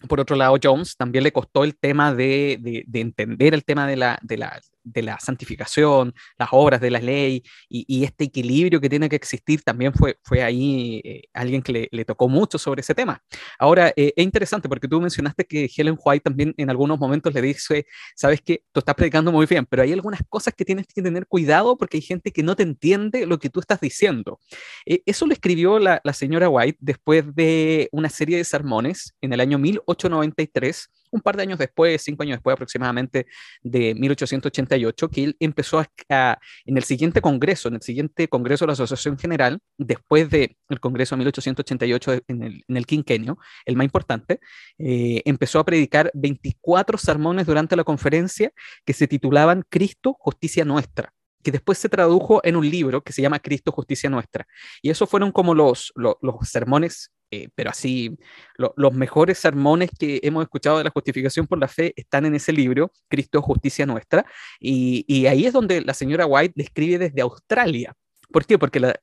[0.08, 3.96] por otro lado, Jones también le costó el tema de, de, entender el tema de
[3.96, 4.62] la, de la,
[4.96, 9.94] la santificación, las obras de la ley y, este equilibrio que tiene que existir, también
[9.94, 13.22] fue, fue ahí eh, alguien que le, tocó mucho sobre ese tema.
[13.58, 17.42] Ahora, eh, es interesante porque tú mencionaste que Helen White también en algunos momentos le
[17.42, 21.02] dice, sabes que tú estás predicando muy bien, pero hay algunas cosas que tienes que
[21.02, 24.40] tener cuidado porque hay gente que no te entiende lo que tú estás diciendo.
[24.86, 29.40] eso lo escribió la, la señora White después de una serie de sermones en el
[29.40, 33.28] año 1893 un par de años después, cinco años después aproximadamente
[33.62, 38.68] de 1888, que él empezó a, en el siguiente congreso, en el siguiente congreso de
[38.68, 43.86] la Asociación General, después del congreso de 1888 en el, en el quinquenio, el más
[43.86, 44.40] importante,
[44.80, 48.52] eh, empezó a predicar 24 sermones durante la conferencia
[48.84, 53.22] que se titulaban Cristo, Justicia Nuestra que después se tradujo en un libro que se
[53.22, 54.48] llama Cristo, Justicia Nuestra.
[54.82, 58.16] Y esos fueron como los, los sermones eh, pero así,
[58.58, 62.54] los mejores sermones que hemos escuchado de la justificación por la fe están en ese
[62.54, 64.24] libro, Cristo, Justicia Nuestra,
[64.60, 67.94] y, ahí es donde la señora White describe desde Australia.
[68.32, 68.60] ¿Por qué?
[68.60, 69.00] Porque la,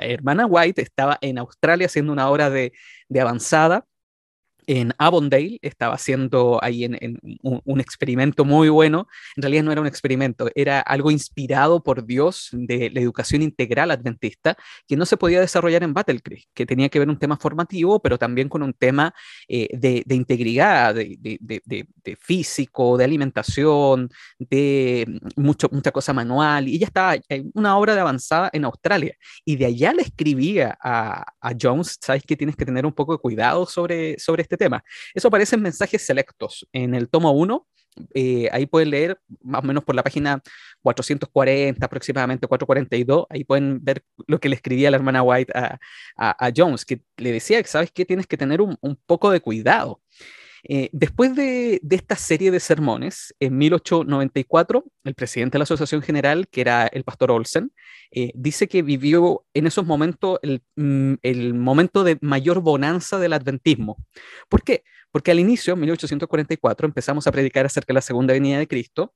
[0.00, 2.72] hermana White estaba en Australia haciendo una obra de,
[3.08, 3.84] de avanzada
[4.66, 9.08] en Avondale, estaba haciendo ahí en, un, experimento muy bueno.
[9.36, 13.90] En realidad no era un experimento, era algo inspirado por Dios de la educación integral
[13.90, 17.36] adventista que no se podía desarrollar en Battle Creek, que tenía que ver un tema
[17.36, 19.14] formativo, pero también con un tema
[19.48, 21.88] eh, de, integridad, de,
[22.20, 26.68] físico, de alimentación, de mucho, mucha cosa manual.
[26.68, 29.16] Y ella estaba en una obra de avanzada en Australia.
[29.44, 33.12] Y de allá le escribía a, a Jones, sabes que tienes que tener un poco
[33.12, 34.84] de cuidado sobre, sobre este tema.
[35.14, 37.66] Eso aparece en mensajes selectos en el tomo 1.
[38.14, 40.42] Eh, ahí pueden leer más o menos por la página
[40.82, 43.26] 440, aproximadamente 442.
[43.28, 45.78] Ahí pueden ver lo que le escribía la hermana White a,
[46.16, 48.04] a, Jones, que le decía ¿sabes qué?
[48.04, 50.00] Tienes que tener un, un poco de cuidado.
[50.64, 56.46] Eh, después de, esta serie de sermones, en 1894, el presidente de la Asociación General,
[56.48, 57.72] que era el pastor Olsen,
[58.12, 60.38] eh, dice que vivió en esos momentos
[60.76, 63.96] mm, el, momento de mayor bonanza del adventismo.
[64.48, 64.84] ¿Por qué?
[65.10, 69.12] Porque al inicio, en 1844, empezamos a predicar acerca de la segunda venida de Cristo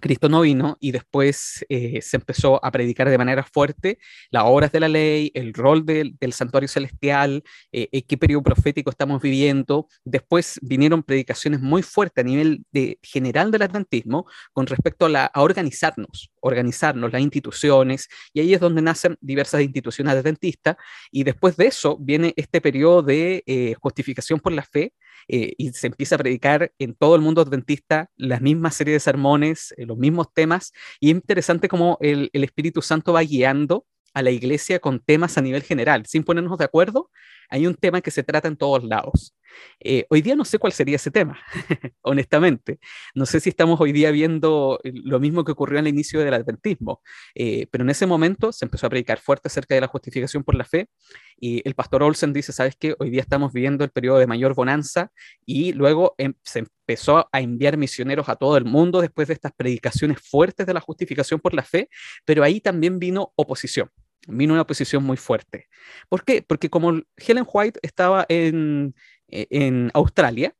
[0.00, 3.98] Cristo no vino y después eh, se empezó a predicar de manera fuerte
[4.30, 8.90] las obras de la ley, el rol del, santuario celestial, eh, eh, qué periodo profético
[8.90, 9.86] estamos viviendo.
[10.04, 15.30] Después vinieron predicaciones muy fuertes a nivel de, general del adventismo con respecto a, la,
[15.34, 20.76] organizarnos, organizarnos, las instituciones, y ahí es donde nacen diversas instituciones adventistas.
[21.10, 24.94] Y después de eso viene este periodo de justificación por la fe,
[25.28, 29.00] eh, y se empieza a predicar en todo el mundo adventista las mismas series de
[29.00, 33.86] sermones, eh, los mismos temas, y es interesante cómo el, el Espíritu Santo va guiando
[34.14, 37.10] a la iglesia con temas a nivel general, sin ponernos de acuerdo,
[37.48, 39.34] hay un tema que se trata en todos lados.
[39.80, 41.38] Eh, hoy día no sé cuál sería ese tema,
[42.02, 42.78] honestamente.
[43.14, 47.02] No sé si estamos hoy día viendo lo mismo que ocurrió al inicio del adventismo,
[47.34, 50.54] eh, pero en ese momento se empezó a predicar fuerte acerca de la justificación por
[50.54, 50.88] la fe
[51.36, 52.94] y el pastor Olsen dice, ¿sabes qué?
[52.98, 55.10] Hoy día estamos viviendo el periodo de mayor bonanza
[55.44, 59.52] y luego em, se empezó a enviar misioneros a todo el mundo después de estas
[59.52, 61.88] predicaciones fuertes de la justificación por la fe,
[62.24, 63.90] pero ahí también vino oposición
[64.28, 65.68] vino una oposición muy fuerte.
[66.08, 66.42] ¿Por qué?
[66.42, 68.94] Porque como Helen White estaba en,
[69.32, 70.54] e, en Australia,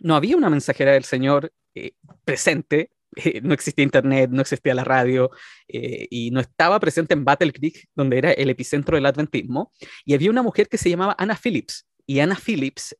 [0.00, 1.92] no había una mensajera del Señor eh,
[2.24, 5.30] presente, eh, no existía internet, no existía la radio,
[5.68, 9.72] eh, y no estaba presente en Battle Creek, donde era el epicentro del adventismo,
[10.04, 11.86] y había una mujer que se llamaba Anna Phillips.
[12.06, 12.96] Y Anna Phillips,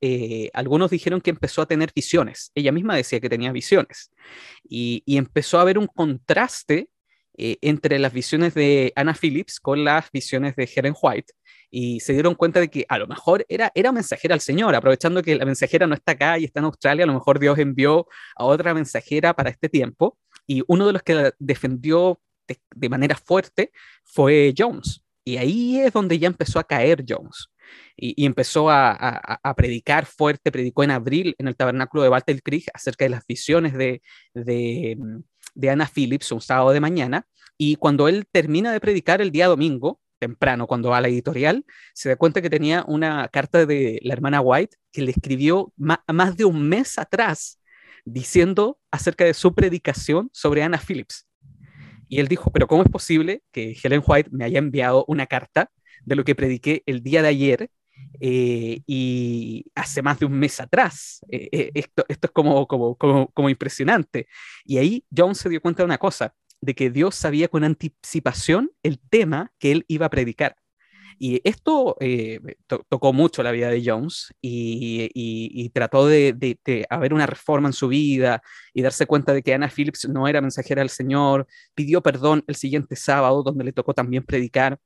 [0.53, 2.53] algunos dijeron que empezó a tener visiones.
[2.55, 4.13] Ella misma decía que tenía visiones.
[4.63, 6.91] Y, y empezó a haber un contraste
[7.43, 11.33] eh, entre las visiones de Anna Phillips con las visiones de Helen White
[11.71, 15.23] y se dieron cuenta de que a lo mejor era, era mensajera al Señor, aprovechando
[15.23, 18.07] que la mensajera no está acá y está en Australia, a lo mejor Dios envió
[18.37, 22.21] a otra mensajera para este tiempo y uno de los que la defendió
[22.75, 23.71] de, manera fuerte
[24.05, 25.03] fue Jones.
[25.25, 27.49] Y ahí es donde ya empezó a caer Jones.
[27.97, 33.05] Y, empezó a, predicar fuerte, predicó en abril en el tabernáculo de Battle Creek acerca
[33.05, 34.03] de las visiones de,
[34.35, 34.99] de,
[35.55, 39.47] de Anna Phillips un sábado de mañana y cuando él termina de predicar el día
[39.47, 43.99] domingo, temprano, cuando va a la editorial, se da cuenta que tenía una carta de
[44.03, 47.61] la hermana White que le escribió más de un mes atrás
[48.05, 51.27] diciendo acerca de su predicación sobre Anna Phillips.
[52.09, 55.71] Y él dijo, pero ¿cómo es posible que Helen White me haya enviado una carta
[56.05, 57.71] de lo que prediqué el día de ayer
[58.21, 61.21] eh, y hace más de un mes atrás.
[61.31, 64.27] Eh, eh, esto, esto es como, como, como, impresionante.
[64.65, 68.71] Y ahí John se dio cuenta de una cosa, de que Dios sabía con anticipación
[68.83, 70.57] el tema que él iba a predicar.
[71.23, 72.41] Y esto eh,
[72.89, 77.89] tocó mucho la vida de Jones y, trató de, de, haber una reforma en su
[77.89, 78.43] vida
[78.73, 81.47] y darse cuenta de que Anna Phillips no era mensajera del Señor.
[81.75, 84.79] Pidió perdón el siguiente sábado, donde le tocó también predicar.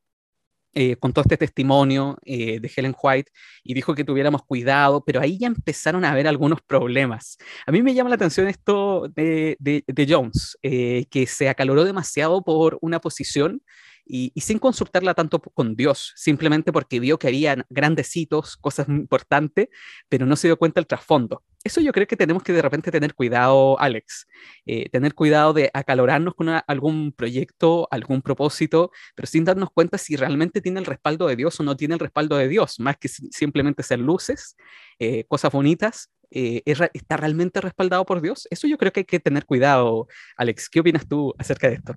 [0.77, 3.31] Eh, con todo este testimonio eh, de Helen White
[3.63, 7.39] y dijo que tuviéramos cuidado, pero ahí ya empezaron a haber algunos problemas.
[7.65, 12.79] A mí me llama la atención esto de, de, Jones, que se acaloró demasiado por
[12.81, 13.63] una posición
[14.07, 19.69] y, sin consultarla tanto con Dios, simplemente porque vio que había grandes hitos, cosas importantes,
[20.09, 21.43] pero no se dio cuenta del trasfondo.
[21.63, 24.27] Eso yo creo que tenemos que de repente tener cuidado, Alex,
[24.67, 30.17] eh, tener cuidado de acalorarnos con algún proyecto, algún propósito, pero sin darnos cuenta si
[30.17, 33.09] realmente tiene el respaldo de Dios o no tiene el respaldo de Dios, más que
[33.09, 34.57] simplemente ser luces,
[34.99, 38.47] eh, cosas bonitas, eh, ¿está realmente respaldado por Dios?
[38.51, 40.69] Eso yo creo que hay que tener cuidado, Alex.
[40.69, 41.95] ¿Qué opinas tú acerca de esto?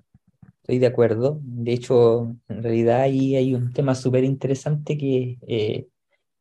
[0.68, 1.40] Estoy de acuerdo.
[1.42, 5.88] De hecho, en realidad ahí hay un tema súper interesante que eh,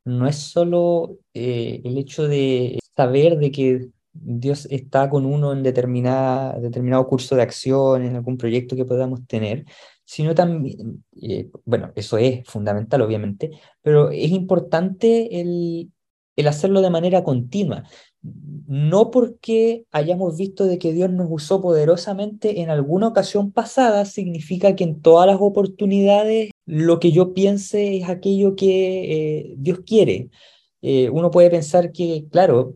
[0.04, 5.63] no es solo eh, el hecho de saber de que Dios está con uno en
[5.63, 9.63] determinada, determinado curso de acción, en algún proyecto que podamos tener,
[10.04, 15.94] sino también, eh, bueno, eso es fundamental, obviamente, pero es importante el,
[16.36, 17.84] el hacerlo de manera continua
[18.22, 24.76] no porque hayamos visto de que Dios nos usó poderosamente en alguna ocasión pasada, significa
[24.76, 30.30] que en todas las oportunidades lo que yo piense es aquello que eh, Dios quiere.
[30.82, 32.74] Eh, uno puede pensar que, claro,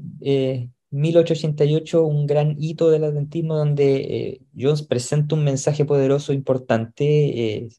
[0.91, 7.69] 1888, eh, un gran hito del adventismo donde Dios presenta un mensaje poderoso, importante,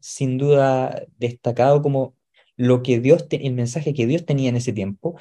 [0.00, 2.14] sin duda destacado como
[2.56, 5.16] lo que Dios, el mensaje que Dios tenía en ese tiempo,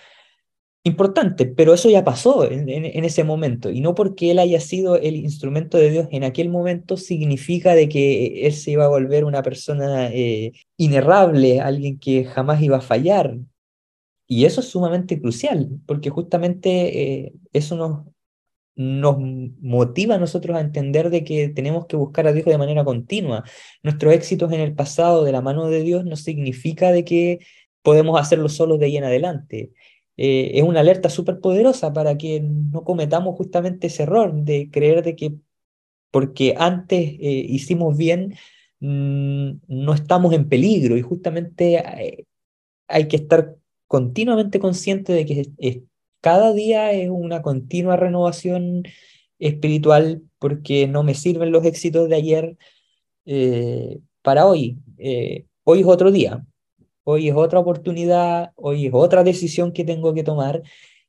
[0.86, 2.70] importante, pero eso ya pasó en,
[3.06, 6.96] ese momento, y no porque él haya sido el instrumento de Dios en aquel momento
[6.96, 12.62] significa de que él se iba a volver una persona eh, inerrable, alguien que jamás
[12.62, 13.36] iba a fallar.
[14.28, 18.06] Y eso es sumamente crucial, porque justamente eh, eso nos,
[18.76, 19.18] nos
[19.62, 23.44] motiva a nosotros a entender de que tenemos que buscar a Dios de manera continua.
[23.82, 27.40] Nuestros éxitos en el pasado de la mano de Dios no significa de que
[27.82, 29.72] podemos hacerlo solos de ahí en adelante.
[30.18, 35.04] Eh, es una alerta súper poderosa para que no cometamos justamente ese error de creer
[35.04, 35.34] de que
[36.12, 38.36] porque antes eh, hicimos bien,
[38.80, 42.26] mm, no estamos en peligro y justamente hay,
[42.88, 43.56] hay que estar
[43.88, 45.84] continuamente consciente de que
[46.22, 48.84] cada día es una continua renovación
[49.40, 52.58] espiritual porque no me sirven los éxitos de ayer
[53.26, 54.78] eh, para hoy.
[55.64, 56.46] hoy es otro día,
[57.06, 60.64] hoy es otra oportunidad, hoy es otra decisión que tengo que tomar.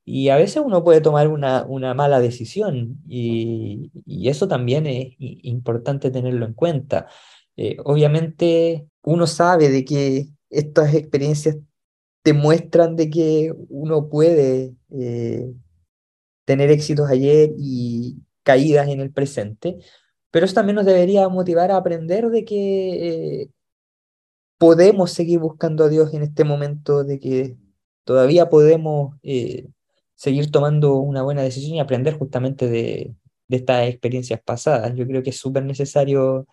[0.05, 3.91] Y a veces uno puede tomar una, una mala decisión y,
[4.29, 7.09] eso también es importante tenerlo en cuenta.
[7.57, 11.57] Eh, obviamente uno sabe de que estas experiencias
[12.25, 15.53] demuestran de que uno puede eh,
[16.45, 19.79] tener éxitos ayer y caídas en el presente,
[20.31, 23.51] pero eso también nos debería motivar a aprender de que eh,
[24.59, 27.57] podemos seguir buscando a Dios en este momento, de que
[28.05, 29.69] todavía podemos eh,
[30.15, 33.15] seguir tomando una buena decisión y aprender justamente de,
[33.49, 34.95] estas experiencias pasadas.
[34.97, 36.47] Yo creo que es súper necesario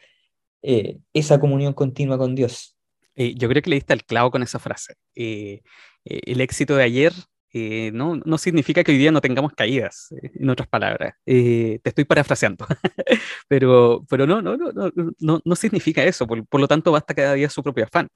[0.62, 2.76] eh, esa comunión continua con Dios.
[3.16, 4.96] Eh, yo creo que le diste al clavo con esa frase.
[5.16, 7.14] el éxito de ayer
[7.54, 11.16] eh, no, no, significa que hoy día no tengamos caídas, eh, en otras palabras.
[11.26, 12.66] Eh, te estoy parafraseando,
[13.48, 17.34] pero, pero no, no, no, no, no significa eso, por, por, lo tanto basta cada
[17.36, 18.08] día su propio afán.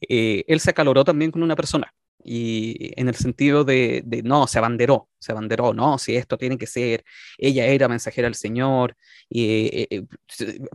[0.00, 1.92] él se acaloró también con una persona,
[2.24, 6.66] y en el sentido de, no, se abanderó, se abanderó, no, si esto tiene que
[6.66, 7.04] ser,
[7.38, 8.96] ella era mensajera del Señor,
[9.28, 10.06] y, eh, eh,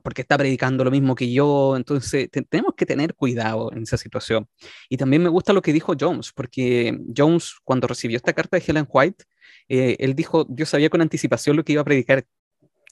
[0.02, 4.48] porque está predicando lo mismo que yo, entonces tenemos que tener cuidado en esa situación.
[4.90, 8.64] Y también me gusta lo que dijo Jones, porque Jones cuando recibió esta carta de
[8.66, 9.26] Helen White,
[9.70, 12.26] eh, él dijo, yo sabía con anticipación lo que iba a predicar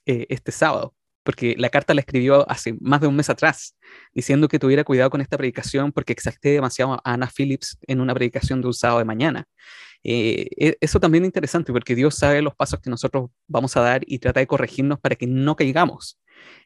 [0.06, 3.76] este sábado porque la carta la escribió hace más de un mes atrás,
[4.14, 8.14] diciendo que tuviera cuidado con esta predicación porque exalté demasiado a Ana Phillips en una
[8.14, 9.48] predicación de un sábado de mañana.
[10.04, 13.82] Eh, e, eso también es interesante porque Dios sabe los pasos que nosotros vamos a
[13.82, 16.20] dar y trata de corregirnos para que no caigamos.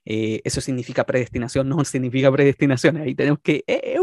[0.05, 2.97] Eh, eso significa predestinación, no significa predestinación.
[2.97, 3.99] Ahí tenemos que, eh, es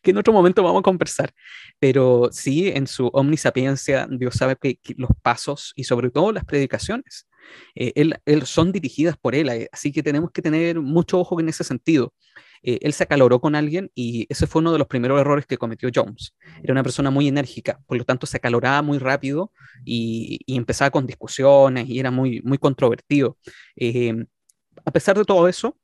[0.02, 1.32] que en otro momento vamos a conversar.
[1.78, 7.26] Pero sí, en su omnisapiencia, Dios sabe que los pasos y sobre todo las predicaciones
[7.74, 11.48] eh, él, son dirigidas por él, eh, así que tenemos que tener mucho ojo en
[11.48, 12.14] ese sentido.
[12.62, 15.56] Eh, él se acaloró con alguien y ese fue uno de los primeros errores que
[15.56, 16.34] cometió Jones.
[16.62, 19.52] Era una persona muy enérgica, por lo tanto se acaloraba muy rápido
[19.84, 23.38] y, empezaba con discusiones y era muy, muy controvertido.
[24.84, 25.76] a pesar de todo eso,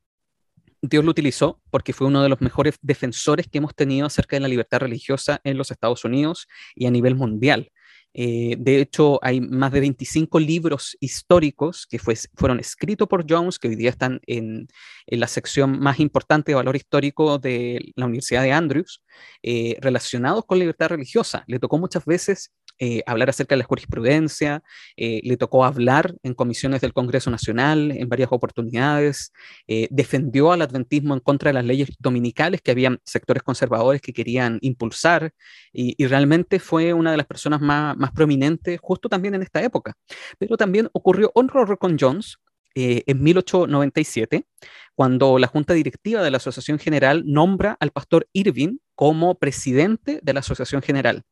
[0.83, 4.41] Dios lo utilizó porque fue uno de los mejores defensores que hemos tenido acerca de
[4.41, 7.71] la libertad religiosa en los Estados Unidos y a nivel mundial.
[8.19, 13.69] Eh, de hecho, hay más de 25 libros históricos que fueron escritos por Jones, que
[13.69, 14.69] hoy día están en,
[15.07, 19.03] la sección más importante de valor histórico de la Universidad de Andrews,
[19.43, 21.45] eh, relacionados con libertad religiosa.
[21.47, 24.63] Le tocó muchas veces eh, hablar acerca de la jurisprudencia,
[24.99, 29.33] eh, le tocó hablar en comisiones del Congreso Nacional en varias oportunidades,
[29.67, 34.13] eh, defendió al adventismo en contra de las leyes dominicales que habían sectores conservadores que
[34.13, 35.33] querían impulsar
[35.73, 39.95] y, realmente fue una de las personas más, prominentes justo también en esta época.
[40.39, 42.37] Pero también ocurrió un horror con Jones
[42.75, 44.47] en 1897,
[44.95, 50.33] cuando la Junta Directiva de la Asociación General nombra al pastor Irving como presidente de
[50.35, 51.25] la Asociación General.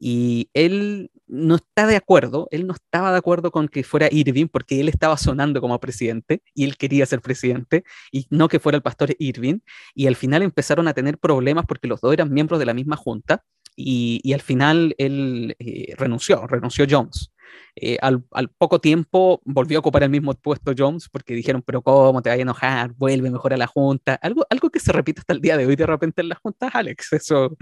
[0.00, 4.46] Y él no está de acuerdo, él no estaba de acuerdo con que fuera Irving
[4.46, 8.76] porque él estaba sonando como presidente y él quería ser presidente y no que fuera
[8.76, 9.58] el pastor Irving.
[9.94, 12.96] Y al final empezaron a tener problemas porque los dos eran miembros de la misma
[12.96, 13.44] junta
[13.76, 17.30] y, al final él eh, renunció, renunció Jones.
[17.76, 18.24] Eh, al,
[18.58, 22.38] poco tiempo volvió a ocupar el mismo puesto Jones porque dijeron, pero ¿cómo te vas
[22.38, 22.92] a enojar?
[22.94, 24.14] Vuelve mejor a la Junta.
[24.14, 26.70] Algo, algo que se repite hasta el día de hoy de repente en las juntas,
[26.74, 27.12] Alex.
[27.12, 27.56] Eso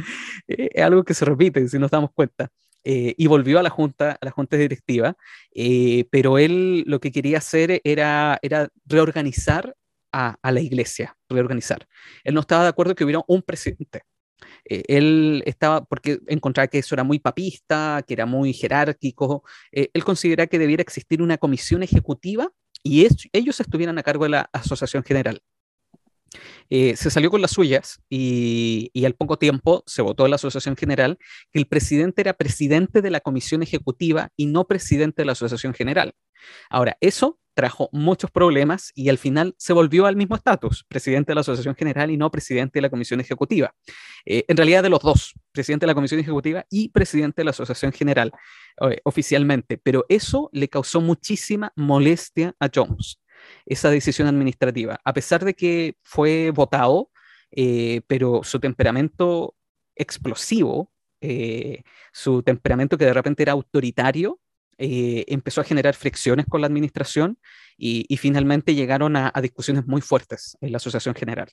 [0.49, 2.49] eh, es algo que se repite si nos damos cuenta.
[2.85, 5.17] y volvió a la junta, a la junta directiva,
[6.11, 9.75] pero él lo que quería hacer era, era reorganizar
[10.13, 11.87] a, a la iglesia, reorganizar.
[12.23, 14.03] Él no estaba de acuerdo que hubiera un presidente.
[14.65, 19.89] Eh, él estaba, porque encontraba que eso era muy papista, que era muy jerárquico, eh,
[19.93, 22.51] él consideraba que debiera existir una comisión ejecutiva
[22.83, 25.43] y ellos estuvieran a cargo de la Asociación General.
[26.69, 30.37] Eh, se salió con las suyas y, y, al poco tiempo se votó en la
[30.37, 31.19] Asociación General
[31.53, 35.73] que el presidente era presidente de la Comisión Ejecutiva y no presidente de la Asociación
[35.73, 36.15] General.
[36.69, 41.37] Ahora, eso trajo muchos problemas y al final se volvió al mismo estatus, presidente de
[41.37, 43.75] la Asociación General y no presidente de la Comisión Ejecutiva.
[44.27, 47.53] Eh, en realidad de los dos, presidente de la Comisión Ejecutiva y presidente de la
[47.53, 48.31] Asociación General
[48.83, 53.23] eh, oficialmente, pero eso le causó muchísima molestia a Jones,
[53.65, 57.11] esa decisión administrativa, a pesar de que fue votado,
[57.51, 59.57] eh, pero su temperamento
[59.95, 60.93] explosivo,
[62.13, 64.39] su temperamento que de repente era autoritario,
[64.79, 67.39] eh, empezó a generar fricciones con la administración
[67.79, 71.49] y, finalmente llegaron a, discusiones muy fuertes en la Asociación General.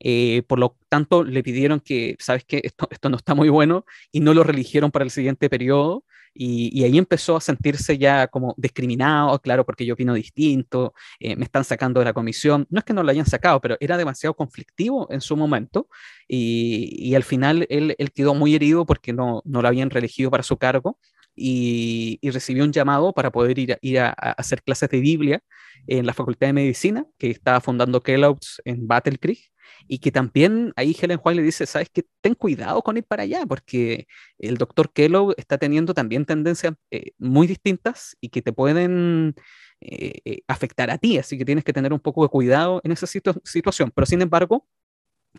[0.00, 4.20] Eh, por lo tanto, le pidieron que, sabes que esto, no está muy bueno y
[4.20, 6.04] no lo religieron para el siguiente periodo.
[6.32, 11.44] Y, ahí empezó a sentirse ya como discriminado, claro, porque yo opino distinto, eh, me
[11.44, 12.66] están sacando de la comisión.
[12.70, 15.88] No es que no lo hayan sacado, pero era demasiado conflictivo en su momento
[16.28, 20.44] y, al final él, él, quedó muy herido porque no, no lo habían reelegido para
[20.44, 20.98] su cargo
[21.34, 25.42] y, recibió un llamado para poder ir, a, hacer clases de Biblia
[25.86, 29.50] en la Facultad de Medicina que estaba fundando Kellogg's en Battle Creek
[29.88, 33.22] y que también ahí Helen White le dice, sabes que ten cuidado con ir para
[33.22, 34.06] allá porque
[34.38, 39.34] el doctor Kellogg está teniendo también tendencias eh, muy distintas y que te pueden
[39.80, 42.92] eh, eh, afectar a ti, así que tienes que tener un poco de cuidado en
[42.92, 44.66] esa situación, pero sin embargo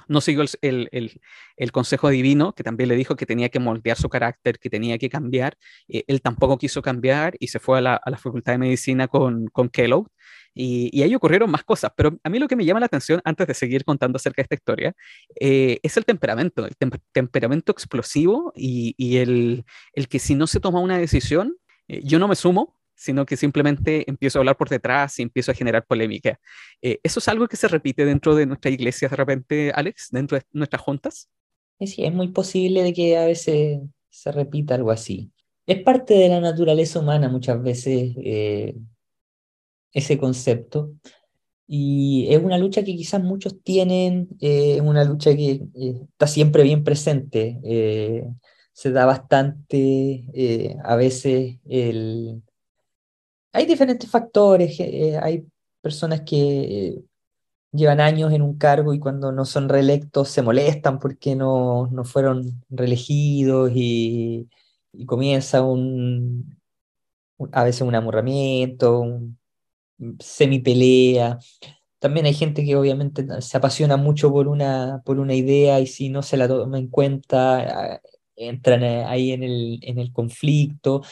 [0.07, 1.21] no siguió el,
[1.71, 5.09] consejo divino, que también le dijo que tenía que moldear su carácter, que tenía que
[5.09, 5.57] cambiar.
[5.87, 9.69] Eh, él tampoco quiso cambiar y se fue a la, Facultad de Medicina con, con
[9.69, 10.07] Kellogg.
[10.53, 13.47] Y, ahí ocurrieron más cosas, pero a mí lo que me llama la atención, antes
[13.47, 14.93] de seguir contando acerca de esta historia,
[15.39, 16.75] eh, es el temperamento, el
[17.13, 19.65] temperamento explosivo y, el,
[20.09, 21.55] que si no se toma una decisión,
[21.87, 25.49] eh, yo no me sumo, sino que simplemente empiezo a hablar por detrás y empiezo
[25.49, 26.39] a generar polémica.
[26.83, 30.37] Eh, ¿Eso es algo que se repite dentro de nuestra iglesia de repente, Alex, dentro
[30.37, 31.27] de nuestras juntas?
[31.79, 33.79] Sí, es muy posible de que a veces
[34.11, 35.31] se repita algo así.
[35.65, 38.75] Es parte de la naturaleza humana muchas veces eh,
[39.91, 40.93] ese concepto.
[41.65, 45.59] Y es una lucha que quizás muchos tienen, eh, es una lucha que
[46.11, 47.59] está siempre bien presente.
[48.73, 52.43] se da bastante a veces el,
[53.53, 55.45] hay diferentes factores, eh, hay
[55.81, 57.01] personas que
[57.71, 62.03] llevan años en un cargo y cuando no son reelectos se molestan porque no, no
[62.03, 64.49] fueron reelegidos y,
[65.05, 66.57] comienza un,
[67.53, 69.39] a veces un amurramiento, un
[70.19, 71.39] semipelea.
[71.99, 76.09] También hay gente que obviamente se apasiona mucho por una, por una idea y si
[76.09, 78.01] no se la toma en cuenta,
[78.35, 81.03] entran ahí en el, en el conflicto.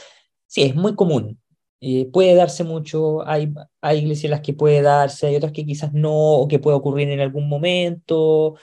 [0.47, 1.39] Sí, es muy común.
[1.81, 5.65] Eh, puede darse mucho, hay, hay iglesias en las que puede darse, hay otras que
[5.65, 8.55] quizás no, o que puede ocurrir en algún momento,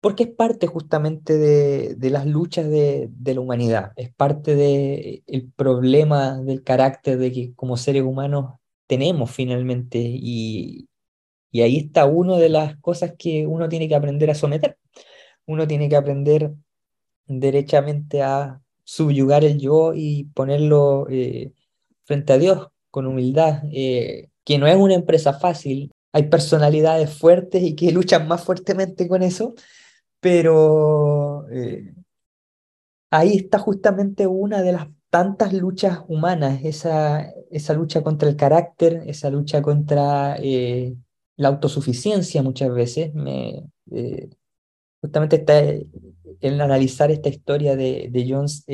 [0.00, 5.22] porque es parte justamente de, de las luchas de, de, la humanidad, es parte del
[5.26, 8.54] el problema del carácter de que como seres humanos
[8.86, 10.88] tenemos finalmente y,
[11.50, 14.78] Y ahí está una de las cosas que uno tiene que aprender a someter.
[15.46, 16.52] Uno tiene que aprender
[17.26, 21.52] derechamente a subyugar el yo y ponerlo eh,
[22.12, 25.90] frente a Dios con humildad, eh, que no es una empresa fácil.
[26.12, 29.54] Hay personalidades fuertes y que luchan más fuertemente con eso,
[30.20, 31.94] pero eh,
[33.10, 39.02] ahí está justamente una de las tantas luchas humanas, esa, esa lucha contra el carácter,
[39.06, 40.94] esa lucha contra eh,
[41.36, 43.10] la autosuficiencia muchas veces.
[43.90, 44.28] Eh,
[45.00, 48.64] justamente está el analizar esta historia de, de Jones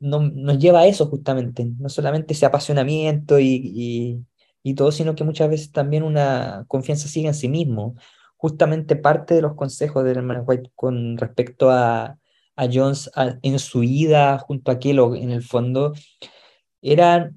[0.00, 4.24] no, nos lleva a eso justamente, no solamente ese apasionamiento y,
[4.62, 7.96] y, todo, sino que muchas veces también una confianza sigue en sí mismo.
[8.36, 12.18] Justamente parte de los consejos de hermano White con respecto a,
[12.56, 13.10] a Jones
[13.42, 15.92] en su ida junto a Kellogg, en el fondo,
[16.82, 17.30] era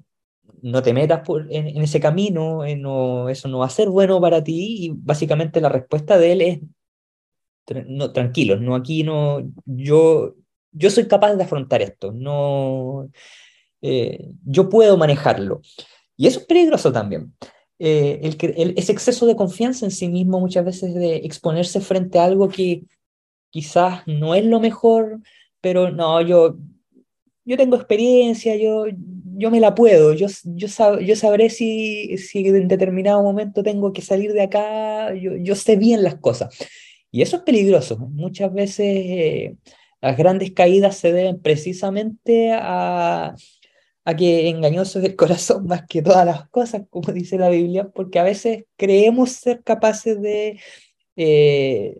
[0.62, 4.20] no te metas por, en, ese camino, eh, no, eso no va a ser bueno
[4.20, 6.60] para ti, y básicamente la respuesta de él es,
[7.86, 10.34] no, tranquilo, no, aquí no, yo,
[10.72, 13.10] yo soy capaz de afrontar esto, no,
[13.82, 15.60] eh, yo puedo manejarlo.
[16.16, 17.34] Y eso es peligroso también.
[17.78, 22.24] Eh, el, ese exceso de confianza en sí mismo muchas veces de exponerse frente a
[22.24, 22.82] algo que
[23.50, 25.20] quizás no es lo mejor,
[25.60, 26.56] pero no, yo,
[27.44, 28.86] yo tengo experiencia, yo,
[29.36, 30.68] yo me la puedo, yo, yo,
[31.00, 35.76] yo sabré si, si en determinado momento tengo que salir de acá, yo, yo sé
[35.76, 36.54] bien las cosas.
[37.10, 37.96] Y eso es peligroso.
[37.96, 39.56] Muchas veces eh,
[40.00, 43.34] las grandes caídas se deben precisamente a,
[44.16, 48.18] que engañoso es el corazón más que todas las cosas, como dice la Biblia, porque
[48.18, 50.60] a veces creemos ser capaces de...
[51.16, 51.96] Eh,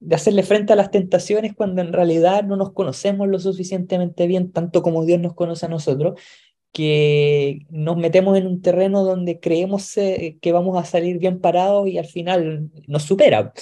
[0.00, 4.52] de hacerle frente a las tentaciones cuando en realidad no nos conocemos lo suficientemente bien,
[4.52, 6.20] tanto como Dios nos conoce a nosotros,
[6.72, 11.88] que nos metemos en un terreno donde creemos eh, que vamos a salir bien parados
[11.88, 13.52] y al final nos supera.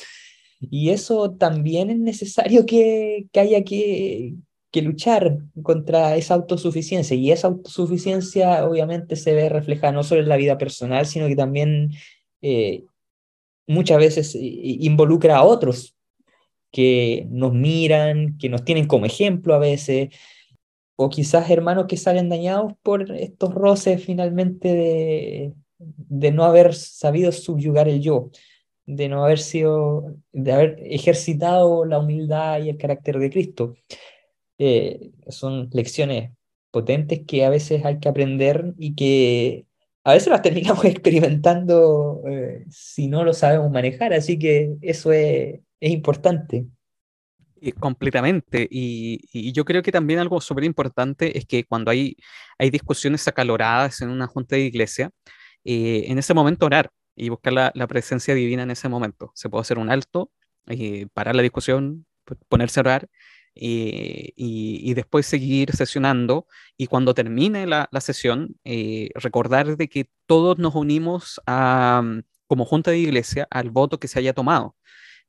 [0.61, 4.35] Y eso también es necesario que, que haya que,
[4.71, 7.17] que luchar contra esa autosuficiencia.
[7.17, 11.37] Y esa autosuficiencia obviamente se ve reflejada no solo en la vida personal, sino que
[11.37, 11.91] también
[12.43, 12.85] eh,
[13.67, 15.97] muchas veces involucra a otros
[16.73, 20.11] que nos miran, que nos tienen como ejemplo a veces,
[20.97, 27.33] o quizás hermanos que salen dañados por estos roces finalmente de, de no haber sabido
[27.33, 28.31] subyugar el yo,
[28.87, 33.75] de no haber sido, de haber ejercitado la humildad y el carácter de Cristo.
[34.59, 36.31] Eh, son lecciones
[36.71, 39.67] potentes que a veces hay que aprender y que
[40.05, 45.61] a veces las terminamos experimentando eh, si no lo sabemos manejar, así que eso es,
[45.81, 46.67] es importante.
[47.81, 48.69] completamente.
[48.71, 52.17] Y, yo creo que también algo súper importante es que cuando hay,
[52.59, 55.11] hay discusiones acaloradas en una junta de iglesia,
[55.65, 59.33] eh, en ese momento orar y buscar la, presencia divina en ese momento.
[59.35, 60.31] Se puede hacer un alto,
[60.67, 62.07] eh, parar la discusión,
[62.49, 63.09] ponerse a orar
[63.55, 66.47] eh, y, después seguir sesionando.
[66.77, 68.57] Y cuando termine la, sesión,
[69.15, 72.03] recordar de que todos nos unimos a,
[72.47, 74.77] como junta de iglesia al voto que se haya tomado.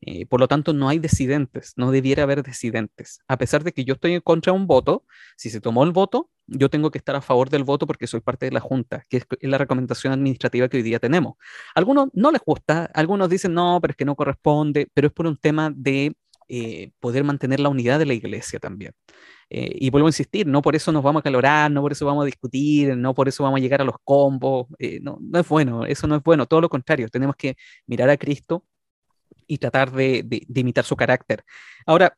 [0.02, 3.20] Eh, por lo tanto, no hay decidentes, no debiera haber decidentes.
[3.28, 5.92] A pesar de que yo estoy en contra de un voto, si se tomó el
[5.92, 9.04] voto, yo tengo que estar a favor del voto porque soy parte de la Junta,
[9.10, 11.36] que es, la recomendación administrativa que hoy día tenemos.
[11.76, 15.28] algunos no les gusta, algunos dicen no, pero es que no corresponde, pero es por
[15.28, 16.16] un tema de
[16.48, 18.94] eh, poder mantener la unidad de la iglesia también.
[19.50, 22.06] Eh, y vuelvo a insistir, no por eso nos vamos a calorar, no por eso
[22.06, 24.68] vamos a discutir, no por eso vamos a llegar a los combos,
[25.02, 27.56] no, no es bueno, eso no es bueno, todo lo contrario, tenemos que
[27.88, 28.66] mirar a Cristo
[29.48, 31.44] y tratar de, de, imitar su carácter.
[31.86, 32.18] Ahora,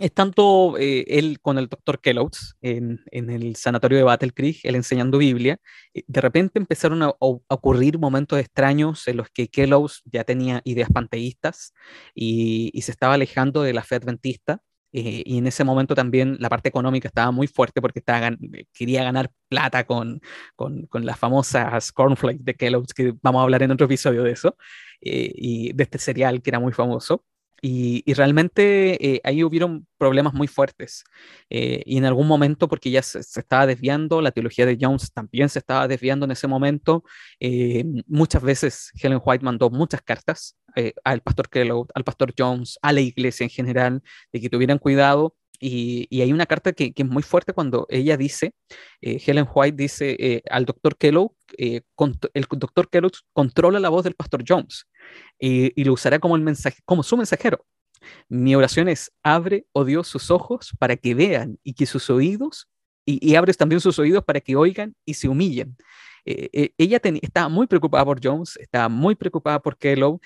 [0.00, 4.76] es tanto eh, él con el doctor Kellogg's en, el sanatorio de Battle Creek, él
[4.76, 5.58] enseñando Biblia,
[5.94, 10.90] eh, de repente empezaron a, ocurrir momentos extraños en los que Kellogg's ya tenía ideas
[10.92, 11.74] panteístas
[12.14, 14.60] y se estaba alejando de la fe adventista.
[14.92, 18.30] Eh, y en ese momento también la parte económica estaba muy fuerte porque estaba,
[18.72, 20.20] quería ganar plata con,
[20.56, 24.32] con, con las famosas cornflakes de Kellogg's, que vamos a hablar en otro episodio de
[24.32, 24.56] eso.
[25.00, 27.24] Eh, y de este serial que era muy famoso.
[27.60, 31.04] Y, realmente eh, ahí hubieron problemas muy fuertes.
[31.50, 35.48] Eh, y en algún momento, porque ya se, estaba desviando, la teología de Jones también
[35.48, 37.04] se estaba desviando en ese momento,
[38.06, 40.56] muchas veces Helen White mandó muchas cartas
[41.04, 44.02] al pastor Kellogg, al pastor Jones, a la iglesia en general,
[44.32, 48.54] de que tuvieran cuidado y, hay una carta que, es muy fuerte cuando ella dice,
[49.00, 51.82] eh, Helen White dice eh, al doctor Kellogg, eh,
[52.34, 54.86] el doctor Kellogg controla la voz del pastor Jones
[55.38, 56.36] y lo usará como,
[57.02, 57.64] su mensajero.
[58.28, 62.68] Mi oración es, abre, oh Dios, sus ojos para que vean y que sus oídos,
[63.04, 65.76] y, y abres también sus oídos para que oigan y se humillen.
[66.24, 70.20] ella estaba muy preocupada por Jones, estaba muy preocupada por Kellogg.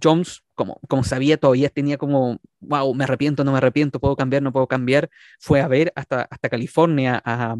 [0.00, 4.42] Jones, como, como sabía, todavía tenía como, wow, me arrepiento, no me arrepiento, puedo cambiar,
[4.42, 5.10] no puedo cambiar.
[5.40, 7.56] Fue a ver hasta, hasta California, a,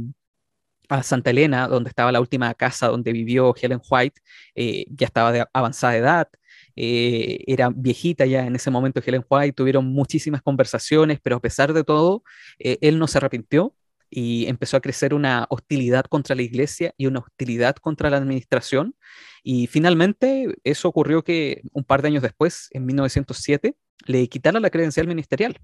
[0.88, 4.20] a Santa Elena, donde estaba la última casa donde vivió Helen White,
[4.54, 6.28] eh, ya estaba de avanzada edad,
[6.76, 11.72] eh, era viejita ya en ese momento Helen White, tuvieron muchísimas conversaciones, pero a pesar
[11.72, 12.22] de todo,
[12.58, 13.74] eh, él no se arrepintió
[14.14, 18.94] y empezó a crecer una hostilidad contra la iglesia y una hostilidad contra la administración.
[19.42, 24.68] Y finalmente eso ocurrió que un par de años después, en 1907, le quitaron la
[24.68, 25.58] credencial ministerial.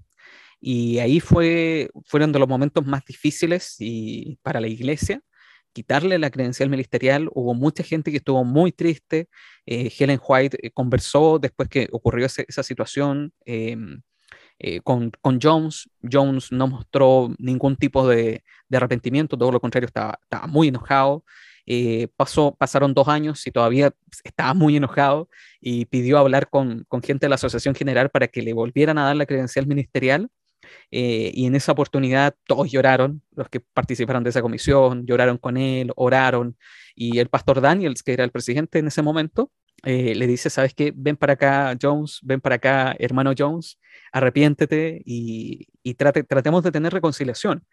[0.59, 5.21] Y ahí fue, fueron de los momentos más difíciles y, para la iglesia,
[5.71, 7.29] quitarle la credencial ministerial.
[7.35, 9.29] Hubo mucha gente que estuvo muy triste.
[9.67, 14.01] Eh, Helen White eh, conversó después que ocurrió esa situación em,
[14.59, 15.89] eh, con, con, Jones.
[16.09, 21.23] Jones no mostró ningún tipo de, de arrepentimiento, todo lo contrario, estaba, muy enojado.
[22.15, 23.93] pasó, pasaron dos años y todavía
[24.23, 25.29] estaba muy enojado
[25.61, 29.05] y pidió hablar con, con, gente de la Asociación General para que le volvieran a
[29.05, 30.29] dar la credencial ministerial
[30.91, 35.57] eh, y en esa oportunidad todos lloraron, los que participaron de esa comisión, lloraron con
[35.57, 36.57] él, oraron.
[36.95, 39.51] Y el pastor Daniels, que era el presidente en ese momento,
[39.83, 40.93] eh, le dice, ¿sabes qué?
[40.95, 43.79] Ven para acá, Jones, ven para acá, hermano Jones,
[44.11, 47.65] arrepiéntete y, y trate, tratemos de tener reconciliación.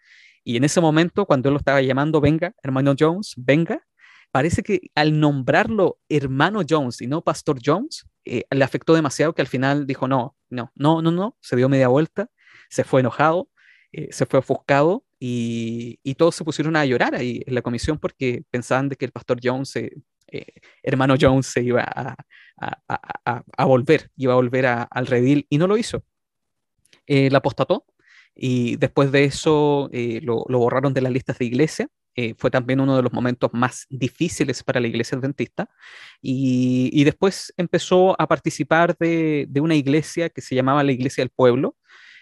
[0.43, 3.85] Y en ese momento, cuando él lo estaba llamando, venga, hermano Jones, venga,
[4.31, 9.41] parece que al nombrarlo hermano Jones y no pastor Jones, eh, le afectó demasiado que
[9.41, 12.29] al final dijo, no, no, no, no, no, se dio media vuelta
[12.69, 13.49] se fue enojado,
[13.91, 18.43] eh, se fue ofuscado y, todos se pusieron a llorar ahí en la comisión porque
[18.49, 19.73] pensaban de que el pastor Jones,
[20.31, 20.45] eh,
[20.83, 26.03] hermano Jones, se iba a, volver, iba a volver al redil y no lo hizo.
[27.05, 27.85] Eh, la apostató
[28.35, 31.87] y después de eso lo, borraron de las listas de iglesia.
[32.37, 35.69] fue también uno de los momentos más difíciles para la iglesia adventista.
[36.21, 41.75] Y, después empezó a participar de, una iglesia que se llamaba la Iglesia del Pueblo,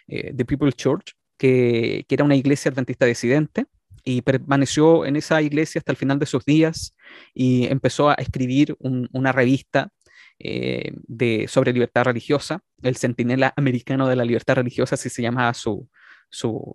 [0.07, 3.65] eh, The People's Church, que, era una iglesia adventista disidente,
[4.05, 6.95] y permaneció en esa iglesia hasta el final de sus días
[7.33, 9.89] y empezó a escribir una revista
[10.39, 15.53] eh, de, sobre libertad religiosa, el Centinela Americano de la Libertad Religiosa, así se llamaba
[15.53, 15.89] su,
[16.29, 16.73] su,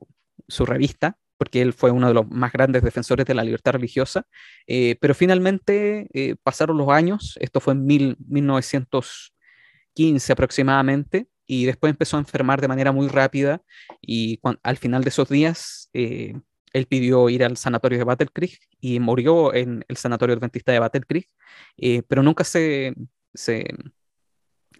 [0.66, 4.26] revista, porque él fue uno de los más grandes defensores de la libertad religiosa,
[4.66, 6.08] eh, pero finalmente
[6.42, 12.68] pasaron los años, esto fue en mil, 1915 aproximadamente, y después empezó a enfermar de
[12.68, 13.60] manera muy rápida
[14.00, 16.38] y al final de esos días eh,
[16.72, 20.78] él pidió ir al sanatorio de Battle Creek y murió en el sanatorio adventista de
[20.78, 21.28] Battle Creek,
[21.76, 22.94] eh, pero nunca se,
[23.34, 23.64] se,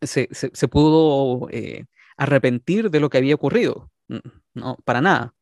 [0.02, 1.84] se, pudo eh,
[2.16, 3.90] arrepentir de lo que había ocurrido,
[4.54, 5.34] no, para nada.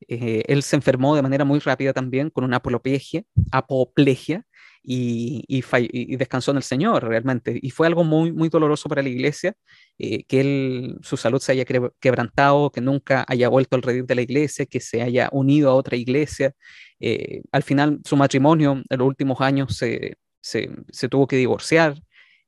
[0.00, 4.46] él se enfermó de manera muy rápida también con una apoplegia, apoplegia
[4.90, 7.58] y, y, descansó en el Señor realmente.
[7.60, 9.54] Y fue algo muy, muy doloroso para la iglesia,
[9.98, 11.66] eh, que él, su salud se haya
[12.00, 15.74] quebrantado, que nunca haya vuelto al redil de la iglesia, que se haya unido a
[15.74, 16.54] otra iglesia.
[17.00, 21.94] Eh, al final, su matrimonio en los últimos años se, se, se tuvo que divorciar.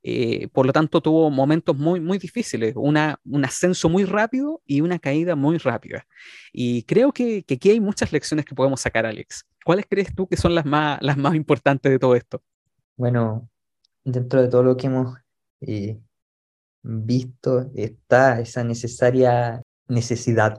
[0.02, 4.80] Eh, por lo tanto, tuvo momentos muy, muy difíciles, una, un ascenso muy rápido y
[4.80, 6.06] una caída muy rápida.
[6.52, 9.46] Y creo que, que, aquí hay muchas lecciones que podemos sacar, Alex.
[9.64, 12.42] ¿Cuáles crees tú que son las más, las más importantes de todo esto?
[12.96, 13.48] Bueno,
[14.04, 15.18] dentro de todo lo que hemos
[15.60, 15.98] eh,
[16.82, 20.58] visto está esa necesaria necesidad,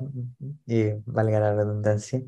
[0.68, 2.22] eh, valga la redundancia,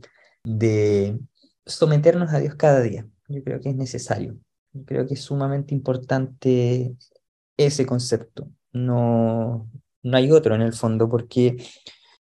[0.43, 1.19] de
[1.65, 3.05] someternos a Dios cada día.
[3.27, 4.37] Yo creo que es necesario.
[4.85, 6.95] Creo que es sumamente importante
[7.57, 8.49] ese concepto.
[8.71, 9.69] No,
[10.01, 11.57] no hay otro en el fondo, porque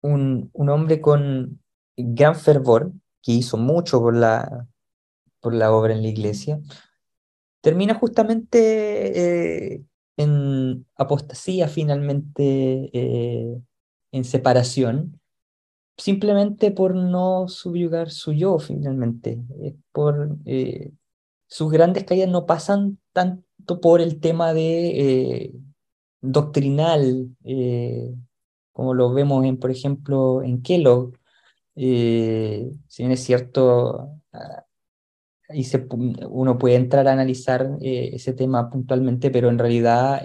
[0.02, 1.62] un, un hombre con
[1.98, 4.68] gran fervor, que hizo mucho por la,
[5.42, 6.60] por la obra en la iglesia,
[7.62, 9.84] termina justamente eh,
[10.18, 13.62] en apostasía, finalmente eh,
[14.12, 15.20] en separación,
[15.98, 19.42] simplemente por no subyugar su yo, finalmente,
[19.92, 20.92] por eh,
[21.50, 25.54] sus grandes caídas no pasan tanto por el tema de eh,
[26.22, 28.14] doctrinal, eh,
[28.72, 31.18] como lo vemos en, por ejemplo, en Kellogg.
[31.76, 34.66] Eh, si bien es cierto, ah,
[36.30, 40.22] uno puede entrar a analizar ese tema puntualmente, pero en realidad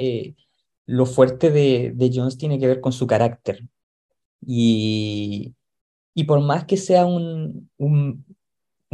[0.87, 3.67] lo fuerte de, de, Jones tiene que ver con su carácter.
[4.47, 5.55] Y,
[6.15, 7.71] y por más que sea un,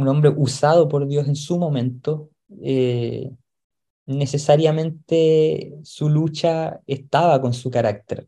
[0.01, 2.29] un hombre usado por Dios en su momento,
[2.61, 3.31] eh,
[4.05, 8.27] necesariamente su lucha estaba con su carácter.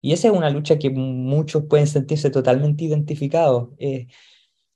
[0.00, 3.70] Y esa es una lucha que muchos pueden sentirse totalmente identificados.
[3.78, 4.06] Eh,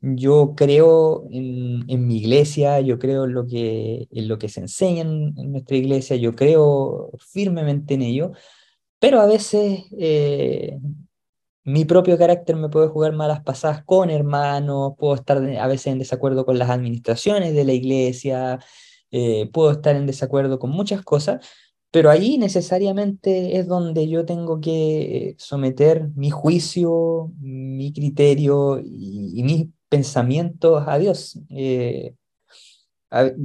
[0.01, 5.03] yo creo en, mi iglesia, yo creo en lo que, en lo que se enseña
[5.03, 8.33] en, nuestra iglesia, yo creo firmemente en ello,
[9.01, 10.79] pero a veces eh,
[11.69, 15.99] mi propio carácter me puede jugar malas pasadas con hermanos, puedo estar a veces en
[15.99, 18.59] desacuerdo con las administraciones de la iglesia,
[19.11, 21.47] eh, puedo estar en desacuerdo con muchas cosas,
[21.91, 29.67] pero ahí necesariamente es donde yo tengo que someter mi juicio, mi criterio y, mis
[29.91, 31.39] pensamientos a Dios.
[31.51, 32.15] Eh,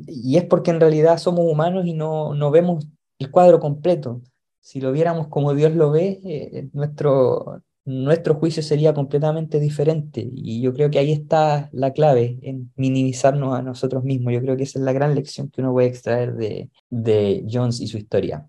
[0.07, 2.86] y es porque en realidad somos humanos y no, no, vemos
[3.19, 4.21] el cuadro completo.
[4.61, 10.29] Si lo viéramos como Dios lo ve, eh, nuestro, nuestro juicio sería completamente diferente.
[10.34, 14.34] Y yo creo que ahí está la clave, en minimizarnos a nosotros mismos.
[14.34, 17.81] Yo creo que esa es la gran lección que uno puede extraer de, de Jones
[17.81, 18.47] y su historia.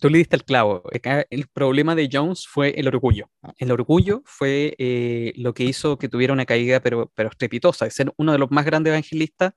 [0.00, 0.82] Tú le diste el clavo.
[1.28, 3.28] El problema de Jones fue el orgullo.
[3.58, 7.84] El orgullo fue eh, lo que hizo que tuviera una caída, pero, pero estrepitosa.
[7.84, 9.52] De ser uno de los más grandes evangelistas,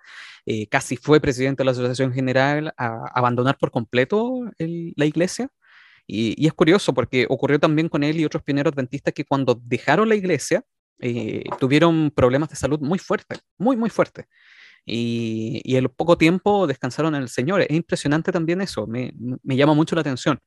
[0.45, 5.49] eh, casi fue presidente de la Asociación General, a abandonar por completo la iglesia
[6.11, 10.09] y, es curioso porque ocurrió también con él y otros pioneros adventistas que cuando dejaron
[10.09, 10.63] la iglesia
[10.99, 14.25] eh, tuvieron problemas de salud muy fuertes, muy, muy fuertes.
[14.85, 17.61] Y, y poco tiempo descansaron en el Señor.
[17.61, 20.39] Es impresionante también eso, me, me llama mucho la atención.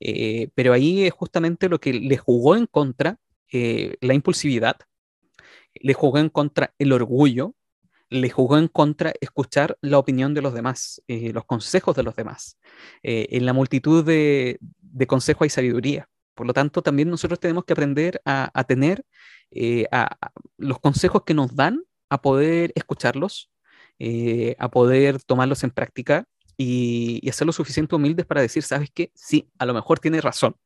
[0.00, 3.16] Eh, pero ahí es justamente lo que le jugó en contra
[3.50, 4.76] eh, la impulsividad,
[5.74, 7.54] le jugó en contra el orgullo,
[8.08, 12.58] le jugó en contra escuchar la opinión de los demás, los consejos de los demás.
[13.02, 14.58] en la multitud de,
[14.96, 16.08] de consejo hay sabiduría.
[16.34, 19.04] Por lo tanto, también nosotros tenemos que aprender a, tener
[19.50, 19.86] eh,
[20.58, 23.50] los consejos que nos dan, a poder escucharlos,
[23.98, 26.26] eh, a poder tomarlos en práctica
[26.56, 29.10] y, y, lo suficiente humildes para decir, ¿sabes qué?
[29.14, 30.56] Sí, a lo mejor tiene razón.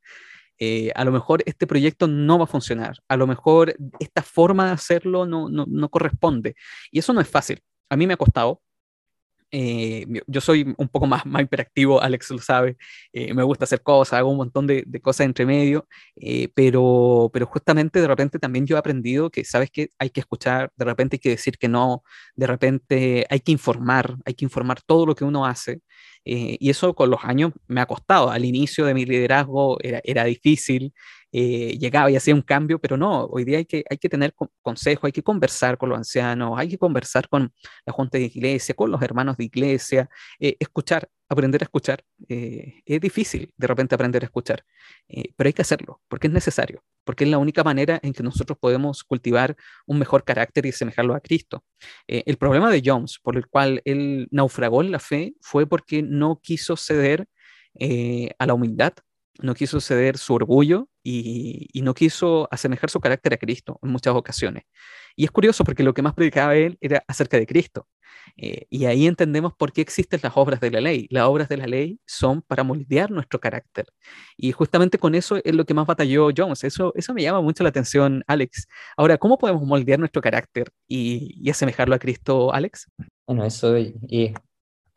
[0.62, 4.66] Eh, a lo mejor este proyecto no va a funcionar, a lo mejor esta forma
[4.66, 6.54] de hacerlo no, no, no corresponde.
[6.90, 7.62] Y eso no es fácil.
[7.88, 8.60] A mí me ha costado,
[9.50, 12.76] eh, yo soy un poco más, más hiperactivo, Alex lo sabe,
[13.12, 15.86] eh, me gusta hacer cosas, hago un montón de, de cosas entre medio,
[16.16, 20.20] eh, pero, pero justamente de repente también yo he aprendido que sabes que hay que
[20.20, 22.02] escuchar, de repente hay que decir que no,
[22.36, 25.80] de repente hay que informar, hay que informar todo lo que uno hace,
[26.22, 28.30] y eso con los años me ha costado.
[28.30, 30.92] Al inicio de mi liderazgo era, era difícil,
[31.32, 34.34] eh, llegaba y hacía un cambio, pero no, hoy día hay que, hay que tener
[34.62, 37.52] consejo, hay que conversar con los ancianos, hay que conversar con
[37.86, 40.10] la junta de iglesia, con los hermanos de iglesia,
[40.40, 42.02] eh, escuchar, aprender a escuchar.
[42.28, 44.64] Eh, es difícil de repente aprender a escuchar,
[45.36, 48.58] pero hay que hacerlo, porque es necesario, porque es la única manera en que nosotros
[48.58, 49.56] podemos cultivar
[49.86, 51.64] un mejor carácter y asemejarlo a Cristo.
[52.08, 56.40] el problema de Jones, por el cual él naufragó en la fe, fue porque no
[56.42, 57.28] quiso ceder
[58.38, 58.94] a la humildad,
[59.42, 64.14] no quiso ceder su orgullo y, no quiso asemejar su carácter a Cristo en muchas
[64.14, 64.64] ocasiones.
[65.16, 67.86] Y es curioso porque lo que más predicaba él era acerca de Cristo.
[68.36, 71.06] Eh, y ahí entendemos por qué existen las obras de la ley.
[71.10, 73.86] Las obras de la ley son para moldear nuestro carácter.
[74.36, 76.64] Y justamente con eso es lo que más batalló Jones.
[76.64, 78.66] Eso, eso me llama mucho la atención, Alex.
[78.96, 82.88] Ahora, ¿cómo podemos moldear nuestro carácter y, y asemejarlo a Cristo, Alex?
[83.26, 83.94] Bueno, eso es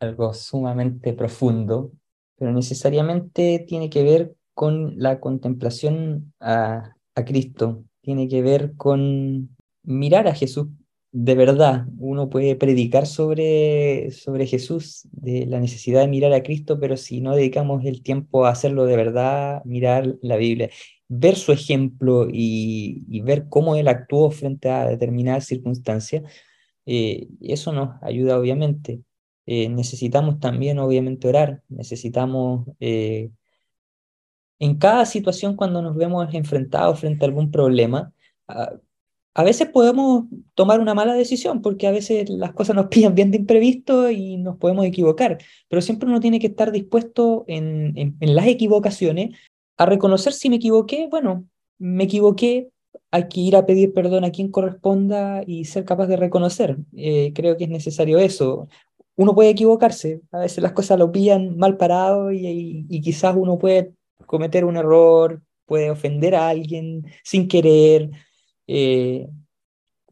[0.00, 1.92] algo sumamente profundo
[2.36, 6.94] pero necesariamente tiene que ver con la contemplación a,
[7.26, 10.66] Cristo, tiene que ver con mirar a Jesús
[11.12, 11.86] de verdad.
[11.98, 17.20] Uno puede predicar sobre, sobre Jesús, de la necesidad de mirar a Cristo, pero si
[17.20, 20.70] no dedicamos el tiempo a hacerlo de verdad, mirar la Biblia,
[21.08, 26.24] ver su ejemplo y, ver cómo él actuó frente a determinadas circunstancias,
[26.84, 29.02] eh, eso nos ayuda obviamente.
[29.46, 33.30] Eh, necesitamos también, obviamente, orar, necesitamos, eh,
[34.58, 38.12] en cada situación cuando nos vemos enfrentados frente a algún problema,
[38.46, 43.30] a, veces podemos tomar una mala decisión, porque a veces las cosas nos pillan bien
[43.30, 45.38] de imprevisto y nos podemos equivocar,
[45.68, 49.36] pero siempre uno tiene que estar dispuesto en, en las equivocaciones
[49.76, 51.46] a reconocer si me equivoqué, bueno,
[51.78, 52.70] me equivoqué,
[53.10, 56.78] hay que ir a pedir perdón a quien corresponda y ser capaz de reconocer.
[56.96, 58.68] Eh, creo que es necesario eso
[59.16, 63.94] uno puede equivocarse, a veces las cosas lo pillan mal parado y, quizás uno puede
[64.26, 68.10] cometer un error, puede ofender a alguien sin querer,
[68.66, 69.28] eh,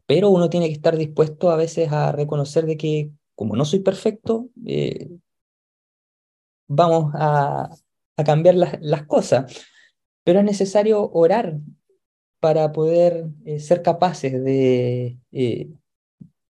[0.05, 3.79] pero uno tiene que estar dispuesto a veces a reconocer de que como no soy
[3.79, 5.09] perfecto, eh,
[6.67, 7.69] vamos a,
[8.25, 9.65] cambiar las, cosas,
[10.23, 11.57] pero es necesario orar
[12.39, 15.17] para poder eh, ser capaces de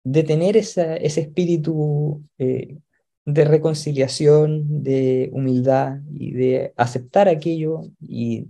[0.10, 2.78] de tener ese espíritu eh,
[3.26, 8.48] de reconciliación, de humildad y de aceptar aquello y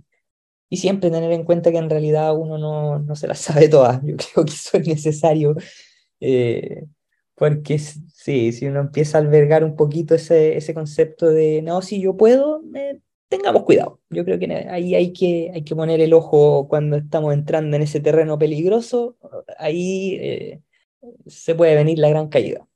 [0.70, 4.02] y siempre tener en cuenta que en realidad uno no, no se las sabe todas.
[4.04, 5.56] Yo creo que eso es necesario,
[6.20, 6.84] eh,
[7.34, 12.00] porque sí, si uno empieza a albergar un poquito ese, ese concepto de, no, si
[12.02, 12.98] yo puedo, eh,
[13.28, 14.00] tengamos cuidado.
[14.10, 17.82] Yo creo que ahí hay que, hay que poner el ojo cuando estamos entrando en
[17.82, 19.16] ese terreno peligroso,
[19.56, 20.60] ahí eh,
[21.26, 22.66] se puede venir la gran caída.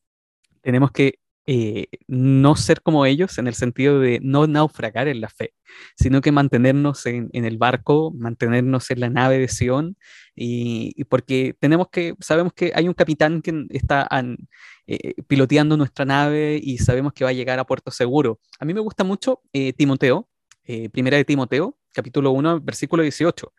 [0.60, 5.28] Tenemos que eh, no ser como ellos en el sentido de no naufragar en la
[5.28, 5.54] fe,
[5.96, 9.96] sino que mantenernos en, el barco, mantenernos en la nave de Sion,
[10.36, 14.08] y, porque tenemos que, sabemos que hay un capitán que está
[14.86, 18.38] eh, piloteando nuestra nave y sabemos que va a llegar a puerto seguro.
[18.60, 20.28] A mí me gusta mucho eh, Timoteo,
[20.92, 23.52] primera de Timoteo, capítulo 1, versículo 18.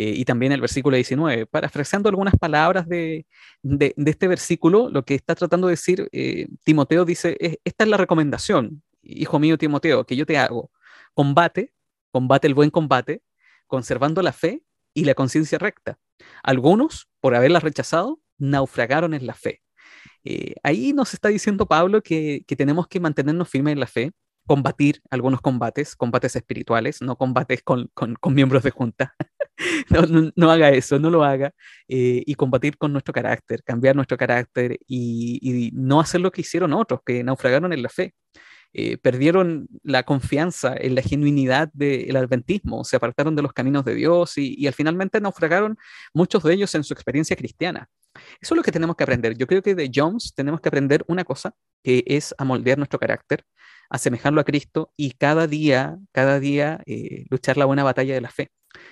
[0.00, 1.46] Eh, y también el versículo 19.
[1.46, 3.26] Parafraseando algunas palabras de,
[3.62, 7.96] de, este versículo, lo que está tratando de decir eh, Timoteo dice, esta es la
[7.96, 10.70] recomendación, hijo mío Timoteo, que yo te hago.
[11.14, 11.74] Combate,
[12.12, 13.22] combate el buen combate,
[13.66, 14.62] conservando la fe
[14.94, 15.98] y la conciencia recta.
[16.44, 19.62] Algunos, por haberla rechazado, naufragaron en la fe.
[20.22, 24.12] Eh, ahí nos está diciendo Pablo que, que tenemos que mantenernos firmes en la fe,
[24.46, 29.16] combatir algunos combates, combates espirituales, no combates con, con, con miembros de junta.
[30.36, 31.52] no, haga eso, no lo haga,
[31.88, 36.72] eh, y combatir con nuestro carácter, cambiar nuestro carácter y, no hacer lo que hicieron
[36.72, 38.14] otros, que naufragaron en la fe.
[38.74, 43.94] Eh, perdieron la confianza en la genuinidad del adventismo, se apartaron de los caminos de
[43.94, 45.78] Dios y, al finalmente naufragaron
[46.12, 47.88] muchos de ellos en su experiencia cristiana.
[48.40, 49.36] Eso es lo que tenemos que aprender.
[49.38, 52.98] Yo creo que de Jones tenemos que aprender una cosa, que es a moldear nuestro
[52.98, 53.44] carácter,
[53.90, 58.30] asemejarlo a Cristo y cada día, cada día eh, luchar la buena batalla de la
[58.30, 58.50] fe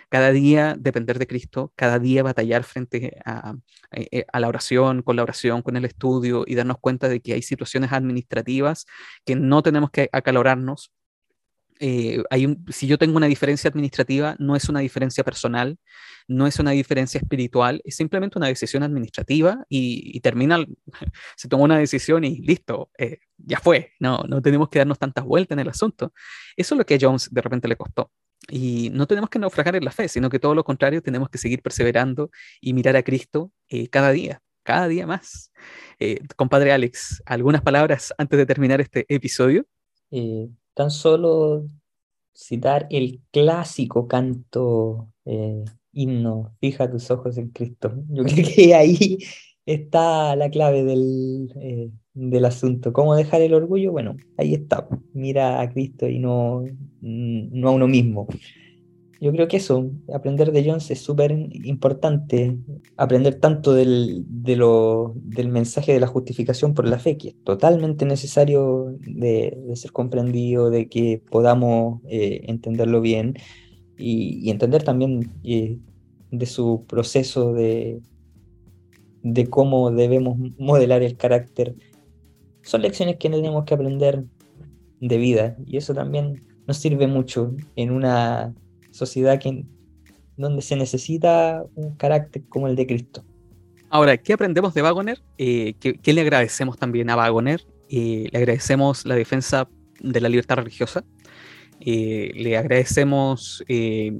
[0.08, 3.54] cada día depender de Cristo, cada día batallar frente a,
[3.92, 7.34] eh, a, la oración, con la oración, con el estudio y darnos cuenta de que
[7.34, 8.86] hay situaciones administrativas
[9.24, 10.92] que no tenemos que acalorarnos.
[11.78, 12.22] Eh,
[12.70, 15.78] si yo tengo una diferencia administrativa, no es una diferencia personal,
[16.26, 20.64] no es una diferencia espiritual, es simplemente una decisión administrativa y, termina,
[21.36, 25.24] se tomó una decisión y listo, eh, ya fue, no, no tenemos que darnos tantas
[25.24, 26.12] vueltas en el asunto.
[26.56, 28.10] Eso es lo que a Jones de repente le costó.
[28.48, 31.38] Y no tenemos que naufragar en la fe, sino que todo lo contrario, tenemos que
[31.38, 32.30] seguir perseverando
[32.60, 35.52] y mirar a Cristo eh, cada día, cada día más.
[35.98, 39.66] Eh, compadre Alex, ¿algunas palabras antes de terminar este episodio?
[40.10, 41.68] Eh, tan solo
[42.32, 45.08] citar el clásico canto
[45.92, 47.94] himno, fija tus ojos en Cristo.
[48.08, 49.18] Yo creo que ahí
[49.64, 52.92] está la clave del, del asunto.
[52.92, 53.92] ¿Cómo dejar el orgullo?
[53.92, 54.88] Bueno, ahí está.
[55.12, 56.64] Mira a Cristo y no,
[57.00, 58.26] no a uno mismo.
[59.20, 62.58] Yo creo que eso, aprender de Jones es súper importante,
[62.96, 67.34] aprender tanto del, de lo, del mensaje de la justificación por la fe, que es
[67.42, 73.34] totalmente necesario de, ser comprendido, de que podamos eh, entenderlo bien
[73.96, 75.78] y, entender también eh,
[76.30, 78.02] de su proceso de,
[79.22, 81.74] de cómo debemos modelar el carácter
[82.66, 84.24] son lecciones que tenemos que aprender
[85.00, 88.52] de vida y eso también nos sirve mucho en una
[88.90, 89.64] sociedad que,
[90.36, 93.24] donde se necesita un carácter como el de Cristo.
[93.88, 95.22] Ahora, ¿qué aprendemos de Wagoner?
[95.38, 97.64] Eh, ¿qué, le agradecemos también a Wagoner?
[97.88, 99.68] Eh, le agradecemos la defensa
[100.00, 101.04] de la libertad religiosa.
[101.78, 103.62] Eh, le agradecemos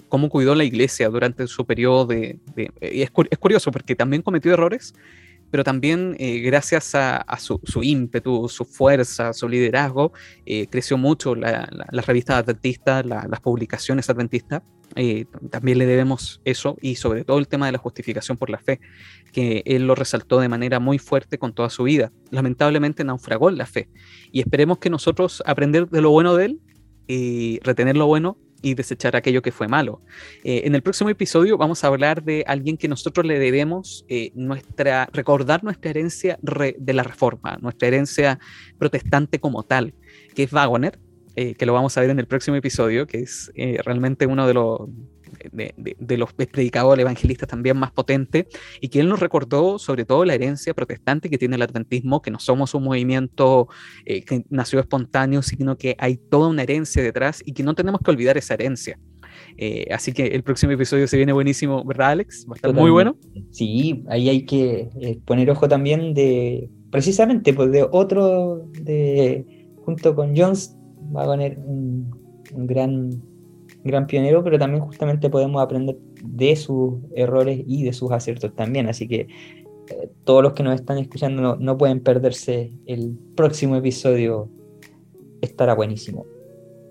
[0.09, 2.38] cómo cuidó la iglesia durante su periodo de...
[2.80, 4.94] es, curioso porque también cometió errores,
[5.51, 10.12] pero también eh, gracias a, su, ímpetu, su fuerza, su liderazgo,
[10.44, 14.62] eh, creció mucho la, las revistas adventistas, las publicaciones adventistas.
[14.94, 18.59] Eh, también le debemos eso y sobre todo el tema de la justificación por la
[18.59, 18.80] fe,
[19.32, 22.12] que él lo resaltó de manera muy fuerte con toda su vida.
[22.30, 23.88] Lamentablemente naufragó en la fe
[24.32, 26.61] y esperemos que nosotros aprender de lo bueno de él
[27.09, 30.01] y retener lo bueno y desechar aquello que fue malo.
[30.43, 34.33] Eh, en el próximo episodio vamos a hablar de alguien que nosotros le debemos eh,
[34.35, 38.41] nuestra, recordar nuestra herencia de la reforma, nuestra herencia
[38.77, 39.95] protestante como tal,
[40.35, 40.99] que es Wagoner,
[41.37, 43.53] eh, que lo vamos a ver en el próximo episodio, que es
[43.85, 44.81] realmente uno de los
[45.53, 48.49] de, los predicadores evangelistas también más potente,
[48.81, 52.31] y que él nos recordó sobre todo la herencia protestante que tiene el adventismo, que
[52.31, 53.68] no somos un movimiento
[54.05, 58.01] eh, que nació espontáneo, sino que hay toda una herencia detrás y que no tenemos
[58.03, 58.99] que olvidar esa herencia.
[59.59, 62.47] Eh, así que el próximo episodio se viene buenísimo, ¿verdad, Alex?
[62.49, 63.16] Va a estar muy bueno.
[63.51, 70.14] Sí, ahí hay que eh, poner ojo también de, precisamente, pues de otro, de, junto
[70.14, 70.77] con Jones,
[71.14, 72.11] va a poner un
[72.66, 73.11] gran
[73.87, 78.89] gran pionero, pero también justamente podemos aprender de sus errores y de sus aciertos también.
[78.89, 79.28] Así que
[79.89, 84.49] eh, todos los que nos están escuchando no, pueden perderse el próximo episodio.
[85.41, 86.26] Estará buenísimo.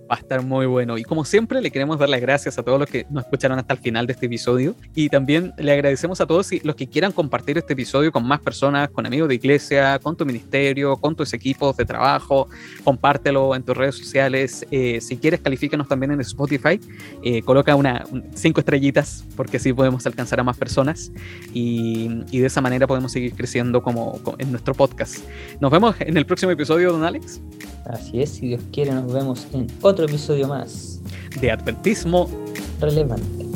[0.10, 0.98] Va a estar muy bueno.
[0.98, 3.74] Y como siempre, le queremos dar las gracias a todos los que nos escucharon hasta
[3.74, 4.76] el final de este episodio.
[4.94, 8.90] Y también le agradecemos a todos los que quieran compartir este episodio con más personas,
[8.90, 12.48] con amigos de iglesia, con tu ministerio, con tus equipos de trabajo.
[12.84, 14.66] Compártelo en tus redes sociales.
[14.70, 16.80] Eh, si quieres, califícanos también en Spotify.
[17.24, 21.12] Eh, coloca una cinco estrellitas porque así podemos alcanzar a más personas.
[21.52, 25.18] Y, y, de esa manera podemos seguir creciendo como, como en nuestro podcast.
[25.60, 27.42] Nos vemos en el próximo episodio, don Alex.
[27.86, 31.00] Así es, si Dios quiere, nos vemos en otro episodio más
[31.40, 32.30] de Adventismo
[32.82, 33.55] Relevante.